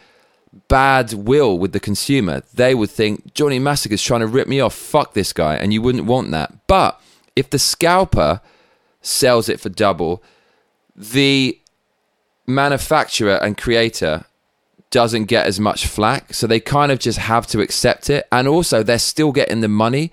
bad 0.69 1.12
will 1.12 1.59
with 1.59 1.73
the 1.73 1.81
consumer. 1.81 2.43
They 2.55 2.75
would 2.75 2.90
think 2.90 3.35
Johnny 3.35 3.59
Massacre 3.59 3.95
is 3.95 4.02
trying 4.02 4.21
to 4.21 4.26
rip 4.26 4.49
me 4.49 4.61
off. 4.61 4.75
Fuck 4.75 5.14
this 5.14 5.33
guy, 5.33 5.57
and 5.57 5.73
you 5.73 5.83
wouldn't 5.83 6.07
want 6.07 6.31
that. 6.31 6.67
But 6.67 7.00
if 7.37 7.50
the 7.50 7.59
scalper 7.59 8.40
sells 9.00 9.49
it 9.49 9.61
for 9.61 9.69
double, 9.69 10.23
the 10.97 11.59
manufacturer 12.47 13.37
and 13.37 13.57
creator 13.57 14.25
doesn't 14.90 15.25
get 15.25 15.47
as 15.47 15.61
much 15.61 15.87
flack, 15.87 16.33
so 16.33 16.47
they 16.47 16.61
kind 16.61 16.90
of 16.90 16.99
just 16.99 17.19
have 17.19 17.47
to 17.49 17.61
accept 17.61 18.09
it. 18.09 18.26
And 18.33 18.49
also, 18.49 18.83
they're 18.83 18.99
still 18.99 19.33
getting 19.33 19.61
the 19.61 19.69
money. 19.69 20.11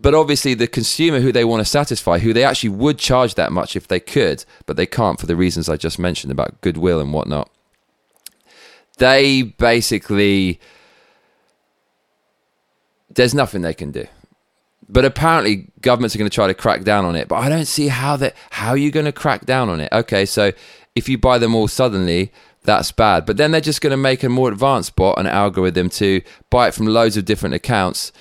But 0.00 0.14
obviously, 0.14 0.54
the 0.54 0.66
consumer 0.66 1.20
who 1.20 1.30
they 1.30 1.44
want 1.44 1.60
to 1.60 1.64
satisfy, 1.64 2.18
who 2.18 2.32
they 2.32 2.44
actually 2.44 2.70
would 2.70 2.98
charge 2.98 3.34
that 3.34 3.52
much 3.52 3.76
if 3.76 3.86
they 3.86 4.00
could, 4.00 4.44
but 4.64 4.76
they 4.76 4.86
can't 4.86 5.20
for 5.20 5.26
the 5.26 5.36
reasons 5.36 5.68
I 5.68 5.76
just 5.76 5.98
mentioned 5.98 6.32
about 6.32 6.60
goodwill 6.62 7.00
and 7.00 7.12
whatnot 7.12 7.50
they 9.00 9.42
basically 9.42 10.60
there's 13.12 13.34
nothing 13.34 13.62
they 13.62 13.74
can 13.74 13.90
do. 13.90 14.06
But 14.88 15.04
apparently 15.04 15.68
governments 15.80 16.14
are 16.14 16.18
going 16.18 16.30
to 16.30 16.34
try 16.34 16.46
to 16.46 16.54
crack 16.54 16.84
down 16.84 17.04
on 17.04 17.16
it. 17.16 17.26
But 17.26 17.36
I 17.36 17.48
don't 17.48 17.64
see 17.64 17.88
how 17.88 18.16
that 18.16 18.36
how 18.50 18.70
are 18.70 18.76
you 18.76 18.92
going 18.92 19.06
to 19.06 19.12
crack 19.12 19.46
down 19.46 19.68
on 19.68 19.80
it? 19.80 19.92
Okay, 19.92 20.24
so 20.24 20.52
if 20.94 21.08
you 21.08 21.18
buy 21.18 21.38
them 21.38 21.54
all 21.54 21.66
suddenly, 21.66 22.32
that's 22.62 22.92
bad. 22.92 23.26
But 23.26 23.36
then 23.36 23.50
they're 23.50 23.60
just 23.60 23.80
going 23.80 23.92
to 23.92 23.96
make 23.96 24.22
a 24.22 24.28
more 24.28 24.50
advanced 24.50 24.94
bot, 24.96 25.18
an 25.18 25.26
algorithm 25.26 25.88
to 25.90 26.22
buy 26.50 26.68
it 26.68 26.74
from 26.74 26.86
loads 26.86 27.16
of 27.16 27.24
different 27.24 27.54
accounts 27.54 28.12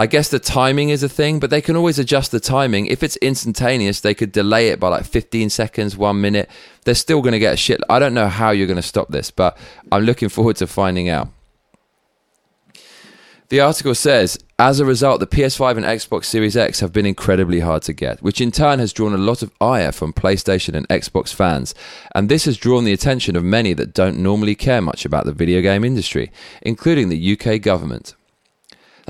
I 0.00 0.06
guess 0.06 0.30
the 0.30 0.38
timing 0.38 0.88
is 0.88 1.02
a 1.02 1.10
thing, 1.10 1.40
but 1.40 1.50
they 1.50 1.60
can 1.60 1.76
always 1.76 1.98
adjust 1.98 2.30
the 2.30 2.40
timing. 2.40 2.86
If 2.86 3.02
it's 3.02 3.16
instantaneous, 3.18 4.00
they 4.00 4.14
could 4.14 4.32
delay 4.32 4.68
it 4.68 4.80
by 4.80 4.88
like 4.88 5.04
15 5.04 5.50
seconds, 5.50 5.94
one 5.94 6.22
minute. 6.22 6.48
They're 6.86 6.94
still 6.94 7.20
going 7.20 7.34
to 7.34 7.38
get 7.38 7.52
a 7.52 7.56
shit. 7.58 7.82
I 7.90 7.98
don't 7.98 8.14
know 8.14 8.28
how 8.28 8.50
you're 8.50 8.66
going 8.66 8.76
to 8.76 8.82
stop 8.82 9.10
this, 9.10 9.30
but 9.30 9.58
I'm 9.92 10.04
looking 10.04 10.30
forward 10.30 10.56
to 10.56 10.66
finding 10.66 11.10
out. 11.10 11.28
The 13.50 13.60
article 13.60 13.94
says, 13.94 14.38
as 14.58 14.80
a 14.80 14.86
result, 14.86 15.20
the 15.20 15.26
PS5 15.26 15.76
and 15.76 15.84
Xbox 15.84 16.24
Series 16.24 16.56
X 16.56 16.80
have 16.80 16.94
been 16.94 17.04
incredibly 17.04 17.60
hard 17.60 17.82
to 17.82 17.92
get, 17.92 18.22
which 18.22 18.40
in 18.40 18.52
turn 18.52 18.78
has 18.78 18.94
drawn 18.94 19.12
a 19.12 19.18
lot 19.18 19.42
of 19.42 19.52
ire 19.60 19.92
from 19.92 20.14
PlayStation 20.14 20.72
and 20.72 20.88
Xbox 20.88 21.34
fans. 21.34 21.74
And 22.14 22.30
this 22.30 22.46
has 22.46 22.56
drawn 22.56 22.84
the 22.84 22.94
attention 22.94 23.36
of 23.36 23.44
many 23.44 23.74
that 23.74 23.92
don't 23.92 24.22
normally 24.22 24.54
care 24.54 24.80
much 24.80 25.04
about 25.04 25.26
the 25.26 25.32
video 25.32 25.60
game 25.60 25.84
industry, 25.84 26.32
including 26.62 27.10
the 27.10 27.38
UK 27.38 27.60
government. 27.60 28.14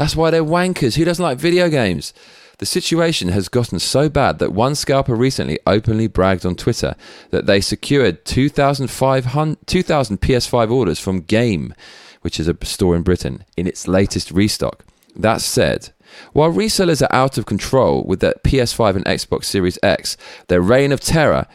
That's 0.01 0.17
why 0.17 0.31
they're 0.31 0.43
wankers. 0.43 0.97
Who 0.97 1.05
doesn't 1.05 1.23
like 1.23 1.37
video 1.37 1.69
games? 1.69 2.15
The 2.57 2.65
situation 2.65 3.29
has 3.29 3.51
gotten 3.51 3.79
so 3.79 4.09
bad 4.09 4.39
that 4.39 4.55
one 4.55 4.75
scalper 4.75 5.15
recently 5.15 5.59
openly 5.67 6.07
bragged 6.07 6.47
on 6.47 6.57
Twitter 6.57 6.95
that 7.33 7.45
they 7.45 7.61
secured 7.61 8.25
2,000 8.25 8.87
PS5 8.87 10.71
orders 10.71 10.99
from 10.99 11.21
Game, 11.21 11.75
which 12.23 12.41
is 12.41 12.49
a 12.49 12.57
store 12.65 12.97
in 12.97 13.03
Britain, 13.03 13.45
in 13.59 13.67
its 13.67 13.87
latest 13.87 14.31
restock. 14.31 14.87
That 15.15 15.43
said, 15.43 15.91
while 16.33 16.51
resellers 16.51 17.03
are 17.03 17.15
out 17.15 17.37
of 17.37 17.45
control 17.45 18.03
with 18.03 18.21
their 18.21 18.37
PS5 18.43 18.97
and 18.97 19.05
Xbox 19.05 19.45
Series 19.45 19.79
X, 19.83 20.17
their 20.49 20.63
reign 20.63 20.93
of 20.93 21.01
terror 21.01 21.47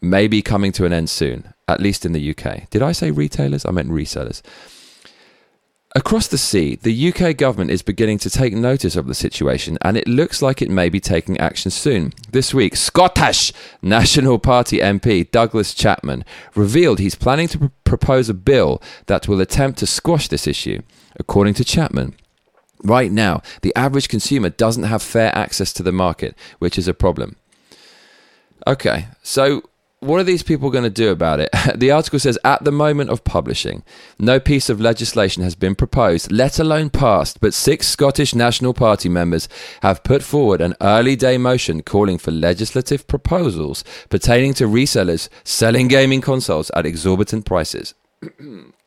may 0.00 0.28
be 0.28 0.42
coming 0.42 0.70
to 0.70 0.84
an 0.84 0.92
end 0.92 1.10
soon, 1.10 1.52
at 1.66 1.80
least 1.80 2.06
in 2.06 2.12
the 2.12 2.30
UK. 2.30 2.70
Did 2.70 2.82
I 2.82 2.92
say 2.92 3.10
retailers? 3.10 3.66
I 3.66 3.72
meant 3.72 3.90
resellers. 3.90 4.42
Across 5.96 6.26
the 6.26 6.38
sea, 6.38 6.74
the 6.74 7.12
UK 7.12 7.36
government 7.36 7.70
is 7.70 7.82
beginning 7.82 8.18
to 8.18 8.30
take 8.30 8.52
notice 8.52 8.96
of 8.96 9.06
the 9.06 9.14
situation 9.14 9.78
and 9.82 9.96
it 9.96 10.08
looks 10.08 10.42
like 10.42 10.60
it 10.60 10.68
may 10.68 10.88
be 10.88 10.98
taking 10.98 11.38
action 11.38 11.70
soon. 11.70 12.12
This 12.32 12.52
week, 12.52 12.74
Scottish 12.74 13.52
National 13.80 14.40
Party 14.40 14.78
MP 14.78 15.30
Douglas 15.30 15.72
Chapman 15.72 16.24
revealed 16.56 16.98
he's 16.98 17.14
planning 17.14 17.46
to 17.46 17.58
pr- 17.58 17.66
propose 17.84 18.28
a 18.28 18.34
bill 18.34 18.82
that 19.06 19.28
will 19.28 19.40
attempt 19.40 19.78
to 19.78 19.86
squash 19.86 20.26
this 20.26 20.48
issue. 20.48 20.82
According 21.14 21.54
to 21.54 21.64
Chapman, 21.64 22.16
right 22.82 23.12
now, 23.12 23.40
the 23.62 23.72
average 23.76 24.08
consumer 24.08 24.50
doesn't 24.50 24.82
have 24.82 25.00
fair 25.00 25.32
access 25.32 25.72
to 25.74 25.84
the 25.84 25.92
market, 25.92 26.36
which 26.58 26.76
is 26.76 26.88
a 26.88 26.94
problem. 26.94 27.36
Okay, 28.66 29.06
so 29.22 29.62
what 30.04 30.20
are 30.20 30.24
these 30.24 30.42
people 30.42 30.70
going 30.70 30.84
to 30.84 30.90
do 30.90 31.10
about 31.10 31.40
it? 31.40 31.50
The 31.74 31.90
article 31.90 32.18
says 32.18 32.38
at 32.44 32.62
the 32.62 32.70
moment 32.70 33.10
of 33.10 33.24
publishing, 33.24 33.82
no 34.18 34.38
piece 34.38 34.68
of 34.70 34.80
legislation 34.80 35.42
has 35.42 35.54
been 35.54 35.74
proposed, 35.74 36.30
let 36.30 36.58
alone 36.58 36.90
passed, 36.90 37.40
but 37.40 37.52
six 37.52 37.88
Scottish 37.88 38.34
National 38.34 38.74
Party 38.74 39.08
members 39.08 39.48
have 39.82 40.04
put 40.04 40.22
forward 40.22 40.60
an 40.60 40.74
early 40.80 41.16
day 41.16 41.36
motion 41.38 41.82
calling 41.82 42.18
for 42.18 42.30
legislative 42.30 43.06
proposals 43.06 43.82
pertaining 44.08 44.54
to 44.54 44.68
resellers 44.68 45.28
selling 45.42 45.88
gaming 45.88 46.20
consoles 46.20 46.70
at 46.74 46.86
exorbitant 46.86 47.44
prices. 47.44 47.94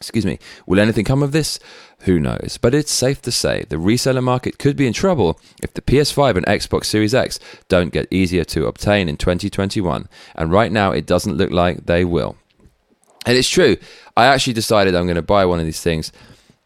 Excuse 0.00 0.24
me. 0.24 0.38
Will 0.66 0.80
anything 0.80 1.04
come 1.04 1.22
of 1.22 1.32
this? 1.32 1.60
Who 2.00 2.18
knows? 2.18 2.58
But 2.60 2.74
it's 2.74 2.90
safe 2.90 3.20
to 3.22 3.30
say 3.30 3.64
the 3.68 3.76
reseller 3.76 4.22
market 4.22 4.58
could 4.58 4.74
be 4.74 4.86
in 4.86 4.94
trouble 4.94 5.38
if 5.62 5.74
the 5.74 5.82
PS5 5.82 6.36
and 6.36 6.46
Xbox 6.46 6.86
Series 6.86 7.14
X 7.14 7.38
don't 7.68 7.92
get 7.92 8.10
easier 8.10 8.44
to 8.44 8.66
obtain 8.66 9.10
in 9.10 9.18
2021. 9.18 10.08
And 10.34 10.50
right 10.50 10.72
now, 10.72 10.92
it 10.92 11.04
doesn't 11.04 11.36
look 11.36 11.50
like 11.50 11.84
they 11.84 12.06
will. 12.06 12.36
And 13.26 13.36
it's 13.36 13.48
true. 13.48 13.76
I 14.16 14.24
actually 14.24 14.54
decided 14.54 14.94
I'm 14.94 15.04
going 15.04 15.16
to 15.16 15.22
buy 15.22 15.44
one 15.44 15.60
of 15.60 15.66
these 15.66 15.82
things. 15.82 16.12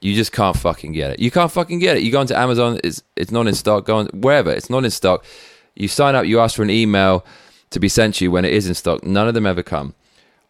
You 0.01 0.15
just 0.15 0.31
can't 0.31 0.57
fucking 0.57 0.93
get 0.93 1.11
it. 1.11 1.19
You 1.19 1.33
can't 1.33 1.51
fucking 1.51 1.81
get 1.81 1.97
it. 1.97 2.05
You 2.05 2.13
go 2.13 2.21
onto 2.21 2.35
Amazon, 2.35 2.79
it's, 2.85 3.03
it's 3.17 3.33
not 3.33 3.49
in 3.49 3.55
stock. 3.55 3.87
Go 3.87 3.97
on 3.97 4.07
wherever, 4.13 4.53
it's 4.53 4.71
not 4.71 4.85
in 4.85 4.93
stock. 4.93 5.25
You 5.75 5.89
sign 5.89 6.15
up, 6.15 6.27
you 6.27 6.39
ask 6.39 6.55
for 6.55 6.63
an 6.63 6.71
email 6.71 7.27
to 7.71 7.81
be 7.81 7.89
sent 7.89 8.17
to 8.17 8.25
you 8.25 8.31
when 8.31 8.45
it 8.45 8.53
is 8.53 8.69
in 8.69 8.75
stock. 8.75 9.03
None 9.03 9.27
of 9.27 9.35
them 9.35 9.47
ever 9.47 9.65
come. 9.65 9.95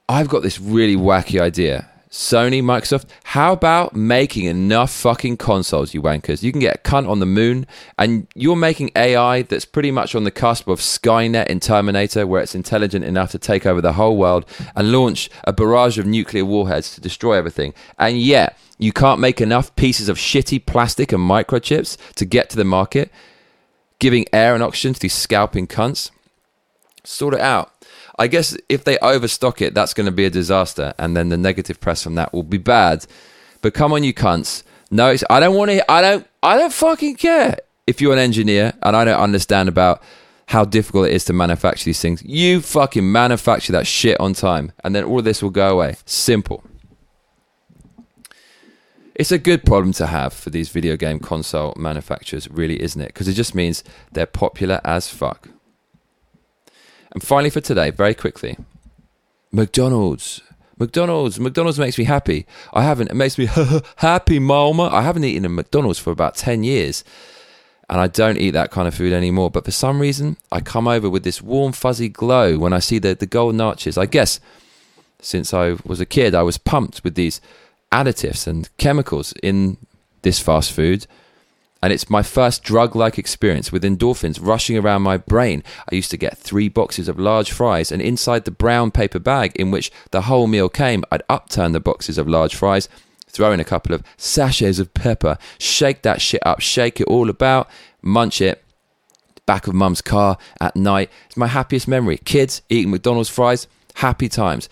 I've 0.07 0.29
got 0.29 0.43
this 0.43 0.61
really 0.61 0.97
wacky 0.97 1.41
idea 1.41 1.89
Sony, 2.15 2.63
Microsoft, 2.63 3.07
how 3.25 3.53
about 3.53 3.97
making 3.97 4.45
enough 4.45 4.93
fucking 4.93 5.37
consoles, 5.37 5.95
you 5.95 6.01
wankers? 6.01 6.45
You 6.45 6.53
can 6.53 6.61
get 6.61 6.77
a 6.77 6.79
cunt 6.79 7.09
on 7.09 7.19
the 7.19 7.27
moon, 7.27 7.67
and 7.99 8.29
you're 8.37 8.55
making 8.55 8.93
AI 8.95 9.43
that's 9.43 9.65
pretty 9.65 9.91
much 9.91 10.15
on 10.15 10.23
the 10.23 10.31
cusp 10.31 10.69
of 10.69 10.79
Skynet 10.79 11.49
in 11.49 11.59
Terminator, 11.59 12.25
where 12.25 12.41
it's 12.41 12.55
intelligent 12.55 13.05
enough 13.05 13.33
to 13.33 13.39
take 13.41 13.67
over 13.67 13.81
the 13.81 13.95
whole 13.95 14.17
world 14.17 14.47
and 14.77 14.93
launch 14.93 15.29
a 15.43 15.53
barrage 15.53 15.99
of 15.99 16.07
nuclear 16.07 16.45
warheads 16.45 16.95
to 16.95 17.01
destroy 17.01 17.33
everything. 17.33 17.75
And 17.99 18.21
yet, 18.21 18.57
you 18.79 18.93
can't 18.93 19.19
make 19.19 19.41
enough 19.41 19.75
pieces 19.75 20.09
of 20.09 20.17
shitty 20.17 20.67
plastic 20.67 21.11
and 21.11 21.29
microchips 21.29 21.97
to 22.15 22.25
get 22.25 22.49
to 22.51 22.57
the 22.57 22.65
market, 22.65 23.11
giving 23.99 24.27
air 24.33 24.55
and 24.55 24.63
oxygen 24.63 24.95
to 24.95 25.01
these 25.01 25.15
scalping 25.15 25.67
cunts. 25.67 26.13
Sort 27.03 27.35
it 27.35 27.41
out. 27.41 27.74
I 28.19 28.27
guess 28.29 28.57
if 28.69 28.85
they 28.85 28.99
overstock 28.99 29.61
it, 29.61 29.75
that's 29.75 29.95
going 29.95 30.07
to 30.07 30.13
be 30.13 30.25
a 30.25 30.31
disaster, 30.31 30.95
and 30.99 31.17
then 31.17 31.29
the 31.29 31.37
negative 31.37 31.81
press 31.81 32.03
from 32.03 32.15
that 32.15 32.33
will 32.33 32.43
be 32.43 32.59
bad. 32.59 33.07
But 33.61 33.75
come 33.75 33.93
on, 33.93 34.05
you 34.05 34.15
cunts! 34.15 34.63
No, 34.91 35.17
I 35.31 35.41
don't 35.41 35.57
want 35.57 35.71
to. 35.73 35.91
I 35.91 36.03
don't. 36.03 36.27
I 36.43 36.57
don't 36.57 36.73
fucking 36.73 37.17
care 37.17 37.57
if 37.87 38.01
you're 38.01 38.13
an 38.13 38.19
engineer 38.19 38.73
and 38.83 38.95
I 38.95 39.05
don't 39.05 39.19
understand 39.19 39.69
about 39.69 40.03
how 40.47 40.65
difficult 40.65 41.09
it 41.09 41.13
is 41.13 41.25
to 41.25 41.33
manufacture 41.33 41.87
these 41.87 42.01
things. 42.01 42.23
You 42.23 42.61
fucking 42.61 43.11
manufacture 43.11 43.73
that 43.73 43.87
shit 43.87 44.21
on 44.21 44.35
time, 44.35 44.73
and 44.85 44.95
then 44.95 45.05
all 45.05 45.19
of 45.19 45.25
this 45.25 45.43
will 45.43 45.51
go 45.51 45.73
away. 45.73 45.97
Simple. 46.05 46.63
It's 49.15 49.33
a 49.33 49.39
good 49.39 49.65
problem 49.65 49.93
to 49.95 50.07
have 50.07 50.33
for 50.33 50.51
these 50.51 50.69
video 50.69 50.97
game 50.97 51.21
console 51.21 51.73
manufacturers, 51.77 52.51
really, 52.51 52.83
isn't 52.83 53.01
it? 53.01 53.09
Because 53.09 53.29
it 53.29 53.35
just 53.35 53.55
means 53.55 53.85
they're 54.13 54.27
popular 54.27 54.81
as 54.85 55.09
fuck. 55.09 55.49
And 57.15 57.23
finally, 57.23 57.51
for 57.51 57.61
today, 57.61 57.91
very 57.91 58.15
quickly, 58.15 58.57
McDonald's. 59.53 60.43
McDonald's. 60.79 61.39
McDonald's 61.39 61.79
makes 61.79 61.97
me 61.97 62.05
happy. 62.05 62.47
I 62.73 62.83
haven't. 62.83 63.11
It 63.11 63.15
makes 63.15 63.39
me 63.39 63.49
happy, 63.97 64.39
mama. 64.41 64.89
I 64.93 65.03
haven't 65.03 65.25
eaten 65.25 65.45
a 65.45 65.49
McDonald's 65.49 66.01
for 66.01 66.11
about 66.11 66.35
ten 66.35 66.65
years, 66.65 67.05
and 67.89 68.01
I 68.01 68.09
don't 68.09 68.39
eat 68.39 68.51
that 68.51 68.73
kind 68.73 68.89
of 68.89 68.95
food 68.95 69.13
anymore. 69.13 69.51
But 69.51 69.65
for 69.65 69.71
some 69.71 70.01
reason, 70.01 70.37
I 70.51 70.61
come 70.61 70.89
over 70.89 71.09
with 71.09 71.23
this 71.23 71.41
warm, 71.41 71.73
fuzzy 71.73 72.09
glow 72.09 72.59
when 72.59 72.73
I 72.73 72.81
see 72.81 72.99
the 72.99 73.15
the 73.15 73.27
golden 73.27 73.61
arches. 73.61 73.97
I 73.97 74.07
guess 74.07 74.41
since 75.21 75.55
I 75.55 75.77
was 75.87 76.01
a 76.01 76.07
kid, 76.07 76.35
I 76.35 76.43
was 76.43 76.59
pumped 76.59 77.05
with 77.05 77.15
these 77.15 77.41
additives 77.93 78.47
and 78.47 78.69
chemicals 78.77 79.33
in 79.43 79.79
this 80.23 80.41
fast 80.41 80.73
food 80.73 81.07
and 81.85 81.93
it's 81.93 82.09
my 82.09 82.23
first 82.23 82.63
drug 82.63 82.97
like 82.97 83.19
experience 83.19 83.71
with 83.71 83.85
endorphins 83.85 84.39
rushing 84.41 84.79
around 84.79 85.03
my 85.03 85.19
brain. 85.19 85.63
I 85.93 85.95
used 85.95 86.11
to 86.13 86.17
get 86.17 86.39
three 86.39 86.71
boxes 86.71 87.11
of 87.11 87.19
large 87.19 87.53
fries, 87.53 87.93
and 87.93 88.01
inside 88.01 88.47
the 88.47 88.51
brown 88.51 88.91
paper 88.91 89.19
bag 89.19 89.53
in 89.57 89.71
which 89.71 89.93
the 90.11 90.23
whole 90.23 90.47
meal 90.47 90.71
came, 90.71 91.05
I'd 91.13 91.23
upturn 91.29 91.73
the 91.73 91.81
boxes 91.81 92.17
of 92.17 92.27
large 92.27 92.55
fries, 92.55 92.89
throw 93.29 93.53
in 93.53 93.61
a 93.61 93.65
couple 93.65 93.95
of 93.95 94.03
sachets 94.17 94.79
of 94.79 94.95
pepper, 94.95 95.37
shake 95.59 96.01
that 96.01 96.23
shit 96.23 96.41
up, 96.47 96.61
shake 96.61 97.03
it 97.03 97.07
all 97.07 97.29
about, 97.29 97.69
munch 98.01 98.41
it. 98.41 98.65
Back 99.45 99.67
of 99.67 99.75
mum's 99.75 100.01
car 100.01 100.39
at 100.63 100.75
night. 100.77 101.11
It's 101.27 101.37
my 101.37 101.49
happiest 101.49 101.87
memory. 101.87 102.17
Kids 102.17 102.63
eating 102.71 102.93
McDonald's 102.93 103.29
fries, 103.29 103.67
happy 103.97 104.31
times. 104.31 104.71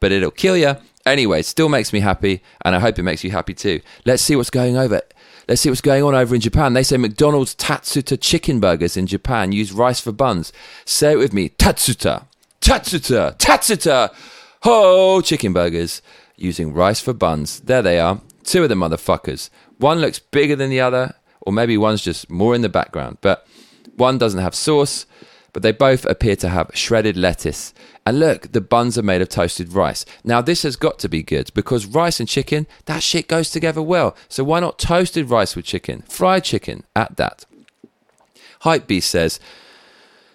But 0.00 0.12
it'll 0.12 0.30
kill 0.30 0.56
you. 0.56 0.76
Anyway, 1.04 1.42
still 1.42 1.68
makes 1.68 1.92
me 1.92 2.00
happy, 2.00 2.42
and 2.64 2.74
I 2.74 2.78
hope 2.78 2.98
it 2.98 3.02
makes 3.02 3.22
you 3.22 3.32
happy 3.32 3.52
too. 3.52 3.82
Let's 4.06 4.22
see 4.22 4.34
what's 4.34 4.48
going 4.48 4.78
over 4.78 5.02
Let's 5.48 5.60
see 5.60 5.68
what's 5.68 5.80
going 5.80 6.02
on 6.02 6.14
over 6.14 6.34
in 6.34 6.40
Japan. 6.40 6.72
They 6.72 6.82
say 6.82 6.96
McDonald's 6.96 7.54
Tatsuta 7.54 8.18
chicken 8.20 8.60
burgers 8.60 8.96
in 8.96 9.06
Japan 9.06 9.52
use 9.52 9.72
rice 9.72 10.00
for 10.00 10.12
buns. 10.12 10.52
Say 10.84 11.12
it 11.12 11.18
with 11.18 11.32
me 11.32 11.50
Tatsuta. 11.50 12.26
Tatsuta. 12.60 13.36
Tatsuta. 13.36 14.14
Ho! 14.62 15.20
Chicken 15.20 15.52
burgers 15.52 16.00
using 16.36 16.72
rice 16.72 17.00
for 17.00 17.12
buns. 17.12 17.60
There 17.60 17.82
they 17.82 17.98
are. 17.98 18.20
Two 18.42 18.62
of 18.62 18.68
the 18.68 18.74
motherfuckers. 18.74 19.50
One 19.78 20.00
looks 20.00 20.18
bigger 20.18 20.56
than 20.56 20.70
the 20.70 20.80
other, 20.80 21.14
or 21.42 21.52
maybe 21.52 21.76
one's 21.76 22.02
just 22.02 22.30
more 22.30 22.54
in 22.54 22.62
the 22.62 22.68
background. 22.68 23.18
But 23.20 23.46
one 23.96 24.18
doesn't 24.18 24.40
have 24.40 24.54
sauce, 24.54 25.06
but 25.54 25.62
they 25.62 25.72
both 25.72 26.04
appear 26.04 26.36
to 26.36 26.50
have 26.50 26.70
shredded 26.74 27.16
lettuce. 27.16 27.72
And 28.04 28.18
look, 28.18 28.52
the 28.52 28.60
buns 28.60 28.98
are 28.98 29.02
made 29.02 29.22
of 29.22 29.30
toasted 29.30 29.72
rice. 29.72 30.04
Now, 30.22 30.42
this 30.42 30.64
has 30.64 30.76
got 30.76 30.98
to 30.98 31.08
be 31.08 31.22
good 31.22 31.50
because 31.54 31.86
rice 31.86 32.20
and 32.20 32.28
chicken, 32.28 32.66
that 32.84 33.02
shit 33.02 33.28
goes 33.28 33.48
together 33.48 33.80
well. 33.80 34.14
So, 34.28 34.44
why 34.44 34.60
not 34.60 34.78
toasted 34.78 35.30
rice 35.30 35.56
with 35.56 35.64
chicken? 35.64 36.02
Fried 36.08 36.44
chicken 36.44 36.84
at 36.94 37.16
that. 37.16 37.46
Hypebeast 38.62 39.04
says, 39.04 39.40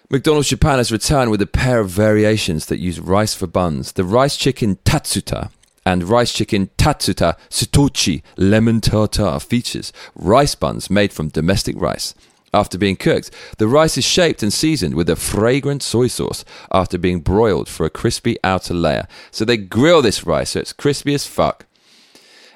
McDonald's 0.08 0.48
Japan 0.48 0.78
has 0.78 0.90
returned 0.90 1.30
with 1.30 1.42
a 1.42 1.46
pair 1.46 1.80
of 1.80 1.90
variations 1.90 2.66
that 2.66 2.80
use 2.80 2.98
rice 2.98 3.34
for 3.34 3.46
buns. 3.46 3.92
The 3.92 4.04
rice 4.04 4.36
chicken 4.36 4.76
tatsuta 4.84 5.50
and 5.84 6.04
rice 6.04 6.32
chicken 6.32 6.70
tatsuta 6.78 7.36
Setouchi 7.48 8.22
lemon 8.36 8.80
tartar 8.80 9.38
features 9.38 9.92
rice 10.14 10.54
buns 10.54 10.90
made 10.90 11.12
from 11.12 11.28
domestic 11.28 11.76
rice. 11.78 12.14
After 12.52 12.78
being 12.78 12.96
cooked, 12.96 13.30
the 13.58 13.68
rice 13.68 13.96
is 13.96 14.04
shaped 14.04 14.42
and 14.42 14.52
seasoned 14.52 14.94
with 14.94 15.08
a 15.08 15.16
fragrant 15.16 15.82
soy 15.82 16.08
sauce 16.08 16.44
after 16.72 16.98
being 16.98 17.20
broiled 17.20 17.68
for 17.68 17.86
a 17.86 17.90
crispy 17.90 18.36
outer 18.42 18.74
layer. 18.74 19.06
So 19.30 19.44
they 19.44 19.56
grill 19.56 20.02
this 20.02 20.26
rice 20.26 20.50
so 20.50 20.60
it's 20.60 20.72
crispy 20.72 21.14
as 21.14 21.26
fuck. 21.26 21.66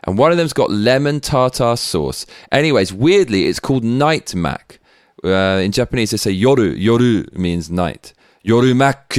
And 0.02 0.18
one 0.18 0.32
of 0.32 0.36
them's 0.36 0.52
got 0.52 0.70
lemon 0.70 1.20
tartar 1.20 1.76
sauce. 1.76 2.26
Anyways, 2.50 2.92
weirdly, 2.92 3.46
it's 3.46 3.60
called 3.60 3.84
night 3.84 4.34
mac. 4.34 4.80
Uh, 5.22 5.60
in 5.62 5.72
Japanese, 5.72 6.10
they 6.10 6.18
say 6.18 6.34
yoru. 6.34 6.78
Yoru 6.78 7.32
means 7.34 7.70
night. 7.70 8.12
Yoru 8.44 8.76
Mac. 8.76 9.16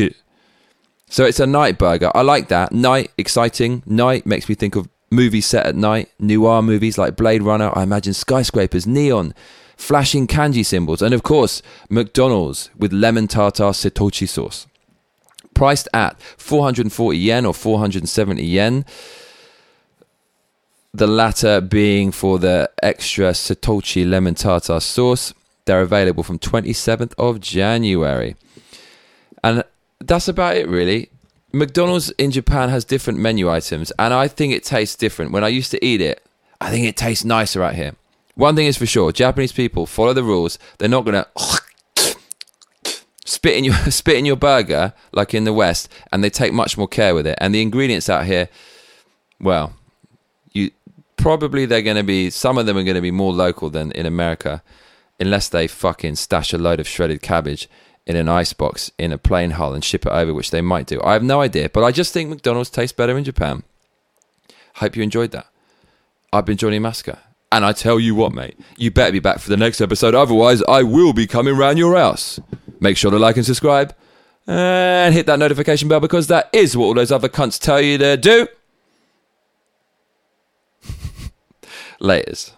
So 1.10 1.26
it's 1.26 1.40
a 1.40 1.48
night 1.48 1.80
burger. 1.80 2.12
I 2.14 2.22
like 2.22 2.50
that. 2.50 2.72
Night, 2.72 3.12
exciting. 3.18 3.82
Night 3.88 4.26
makes 4.26 4.48
me 4.48 4.54
think 4.54 4.76
of 4.76 4.88
movies 5.10 5.48
set 5.48 5.66
at 5.66 5.76
night, 5.76 6.10
noir 6.20 6.62
movies 6.62 6.98
like 6.98 7.16
Blade 7.16 7.42
Runner. 7.42 7.72
I 7.74 7.84
imagine 7.84 8.14
skyscrapers, 8.14 8.86
neon 8.86 9.34
flashing 9.76 10.28
kanji 10.28 10.66
symbols, 10.66 11.02
and 11.02 11.14
of 11.14 11.24
course, 11.24 11.62
McDonald's 11.90 12.70
with 12.78 12.94
lemon 12.94 13.28
tartar 13.28 13.72
Setouchi 13.72 14.28
sauce. 14.28 14.68
Priced 15.54 15.88
at 15.94 16.20
440 16.22 17.18
yen 17.18 17.46
or 17.46 17.54
470 17.54 18.44
yen, 18.44 18.86
the 20.94 21.08
latter 21.08 21.62
being 21.62 22.12
for 22.12 22.40
the 22.40 22.70
extra 22.82 23.32
Setouchi 23.32 24.10
lemon 24.10 24.36
tartar 24.36 24.80
sauce. 24.80 25.34
They're 25.66 25.82
available 25.82 26.24
from 26.24 26.40
27th 26.40 27.14
of 27.18 27.40
January. 27.40 28.36
And 29.44 29.64
that's 30.00 30.28
about 30.28 30.58
it, 30.58 30.68
really. 30.68 31.10
McDonald's 31.52 32.12
in 32.12 32.32
Japan 32.32 32.70
has 32.70 32.84
different 32.84 33.20
menu 33.20 33.50
items, 33.50 33.92
and 33.98 34.14
I 34.14 34.28
think 34.28 34.54
it 34.54 34.64
tastes 34.64 34.96
different. 34.96 35.32
When 35.32 35.44
I 35.44 35.48
used 35.48 35.72
to 35.72 35.84
eat 35.84 36.02
it, 36.02 36.22
I 36.60 36.70
think 36.70 36.86
it 36.86 36.98
tastes 36.98 37.24
nicer 37.24 37.64
out 37.64 37.76
here. 37.76 37.94
One 38.36 38.56
thing 38.56 38.68
is 38.68 38.78
for 38.78 38.86
sure: 38.86 39.12
Japanese 39.12 39.52
people 39.52 39.86
follow 39.86 40.14
the 40.14 40.24
rules. 40.24 40.60
They're 40.78 40.90
not 40.90 41.06
gonna 41.06 41.26
spit 43.26 43.58
in 43.58 43.64
your 43.64 43.76
spit 43.90 44.18
in 44.18 44.26
your 44.26 44.36
burger 44.36 44.94
like 45.12 45.34
in 45.34 45.44
the 45.44 45.54
West, 45.54 45.90
and 46.12 46.24
they 46.24 46.30
take 46.30 46.54
much 46.54 46.78
more 46.78 46.88
care 46.88 47.14
with 47.14 47.28
it. 47.28 47.38
And 47.42 47.54
the 47.54 47.62
ingredients 47.62 48.10
out 48.10 48.26
here, 48.26 48.50
well, 49.40 49.74
you 50.54 50.72
probably 51.18 51.66
they're 51.66 51.82
going 51.82 51.98
to 51.98 52.04
be 52.04 52.30
some 52.30 52.58
of 52.58 52.66
them 52.66 52.78
are 52.78 52.84
going 52.84 52.96
to 52.96 53.02
be 53.02 53.12
more 53.12 53.34
local 53.34 53.70
than 53.70 53.92
in 53.92 54.06
America, 54.06 54.64
unless 55.20 55.50
they 55.50 55.68
fucking 55.68 56.16
stash 56.16 56.54
a 56.54 56.58
load 56.58 56.80
of 56.80 56.88
shredded 56.88 57.22
cabbage 57.22 57.70
in 58.06 58.16
an 58.16 58.30
ice 58.30 58.54
box 58.54 58.92
in 58.98 59.12
a 59.12 59.18
plane 59.18 59.52
hull 59.52 59.74
and 59.74 59.84
ship 59.84 60.06
it 60.06 60.12
over, 60.12 60.34
which 60.34 60.52
they 60.52 60.62
might 60.62 60.86
do. 60.86 61.02
I 61.04 61.14
have 61.14 61.24
no 61.24 61.42
idea, 61.42 61.70
but 61.70 61.84
I 61.84 61.92
just 61.92 62.14
think 62.14 62.30
McDonald's 62.30 62.70
tastes 62.70 62.96
better 62.96 63.18
in 63.18 63.24
Japan. 63.24 63.64
Hope 64.76 64.96
you 64.96 65.04
enjoyed 65.04 65.32
that. 65.32 65.48
I've 66.32 66.46
been 66.46 66.58
Johnny 66.58 66.80
Massacre. 66.80 67.20
And 67.52 67.64
I 67.64 67.72
tell 67.74 68.00
you 68.00 68.16
what, 68.16 68.34
mate, 68.34 68.60
you 68.78 68.92
better 68.92 69.12
be 69.12 69.20
back 69.20 69.40
for 69.40 69.50
the 69.50 69.58
next 69.58 69.80
episode. 69.80 70.14
Otherwise, 70.16 70.62
I 70.64 70.84
will 70.84 71.14
be 71.14 71.28
coming 71.28 71.56
round 71.56 71.78
your 71.78 71.96
house. 71.96 72.40
Make 72.80 72.98
sure 72.98 73.12
to 73.12 73.20
like 73.20 73.38
and 73.38 73.46
subscribe 73.46 73.96
and 74.48 75.14
hit 75.14 75.26
that 75.26 75.40
notification 75.40 75.88
bell 75.88 76.00
because 76.00 76.28
that 76.28 76.50
is 76.54 76.76
what 76.78 76.86
all 76.86 76.94
those 76.94 77.12
other 77.12 77.30
cunts 77.30 77.60
tell 77.60 77.82
you 77.82 77.98
to 77.98 78.18
do. 78.18 78.48
Laters. 82.02 82.52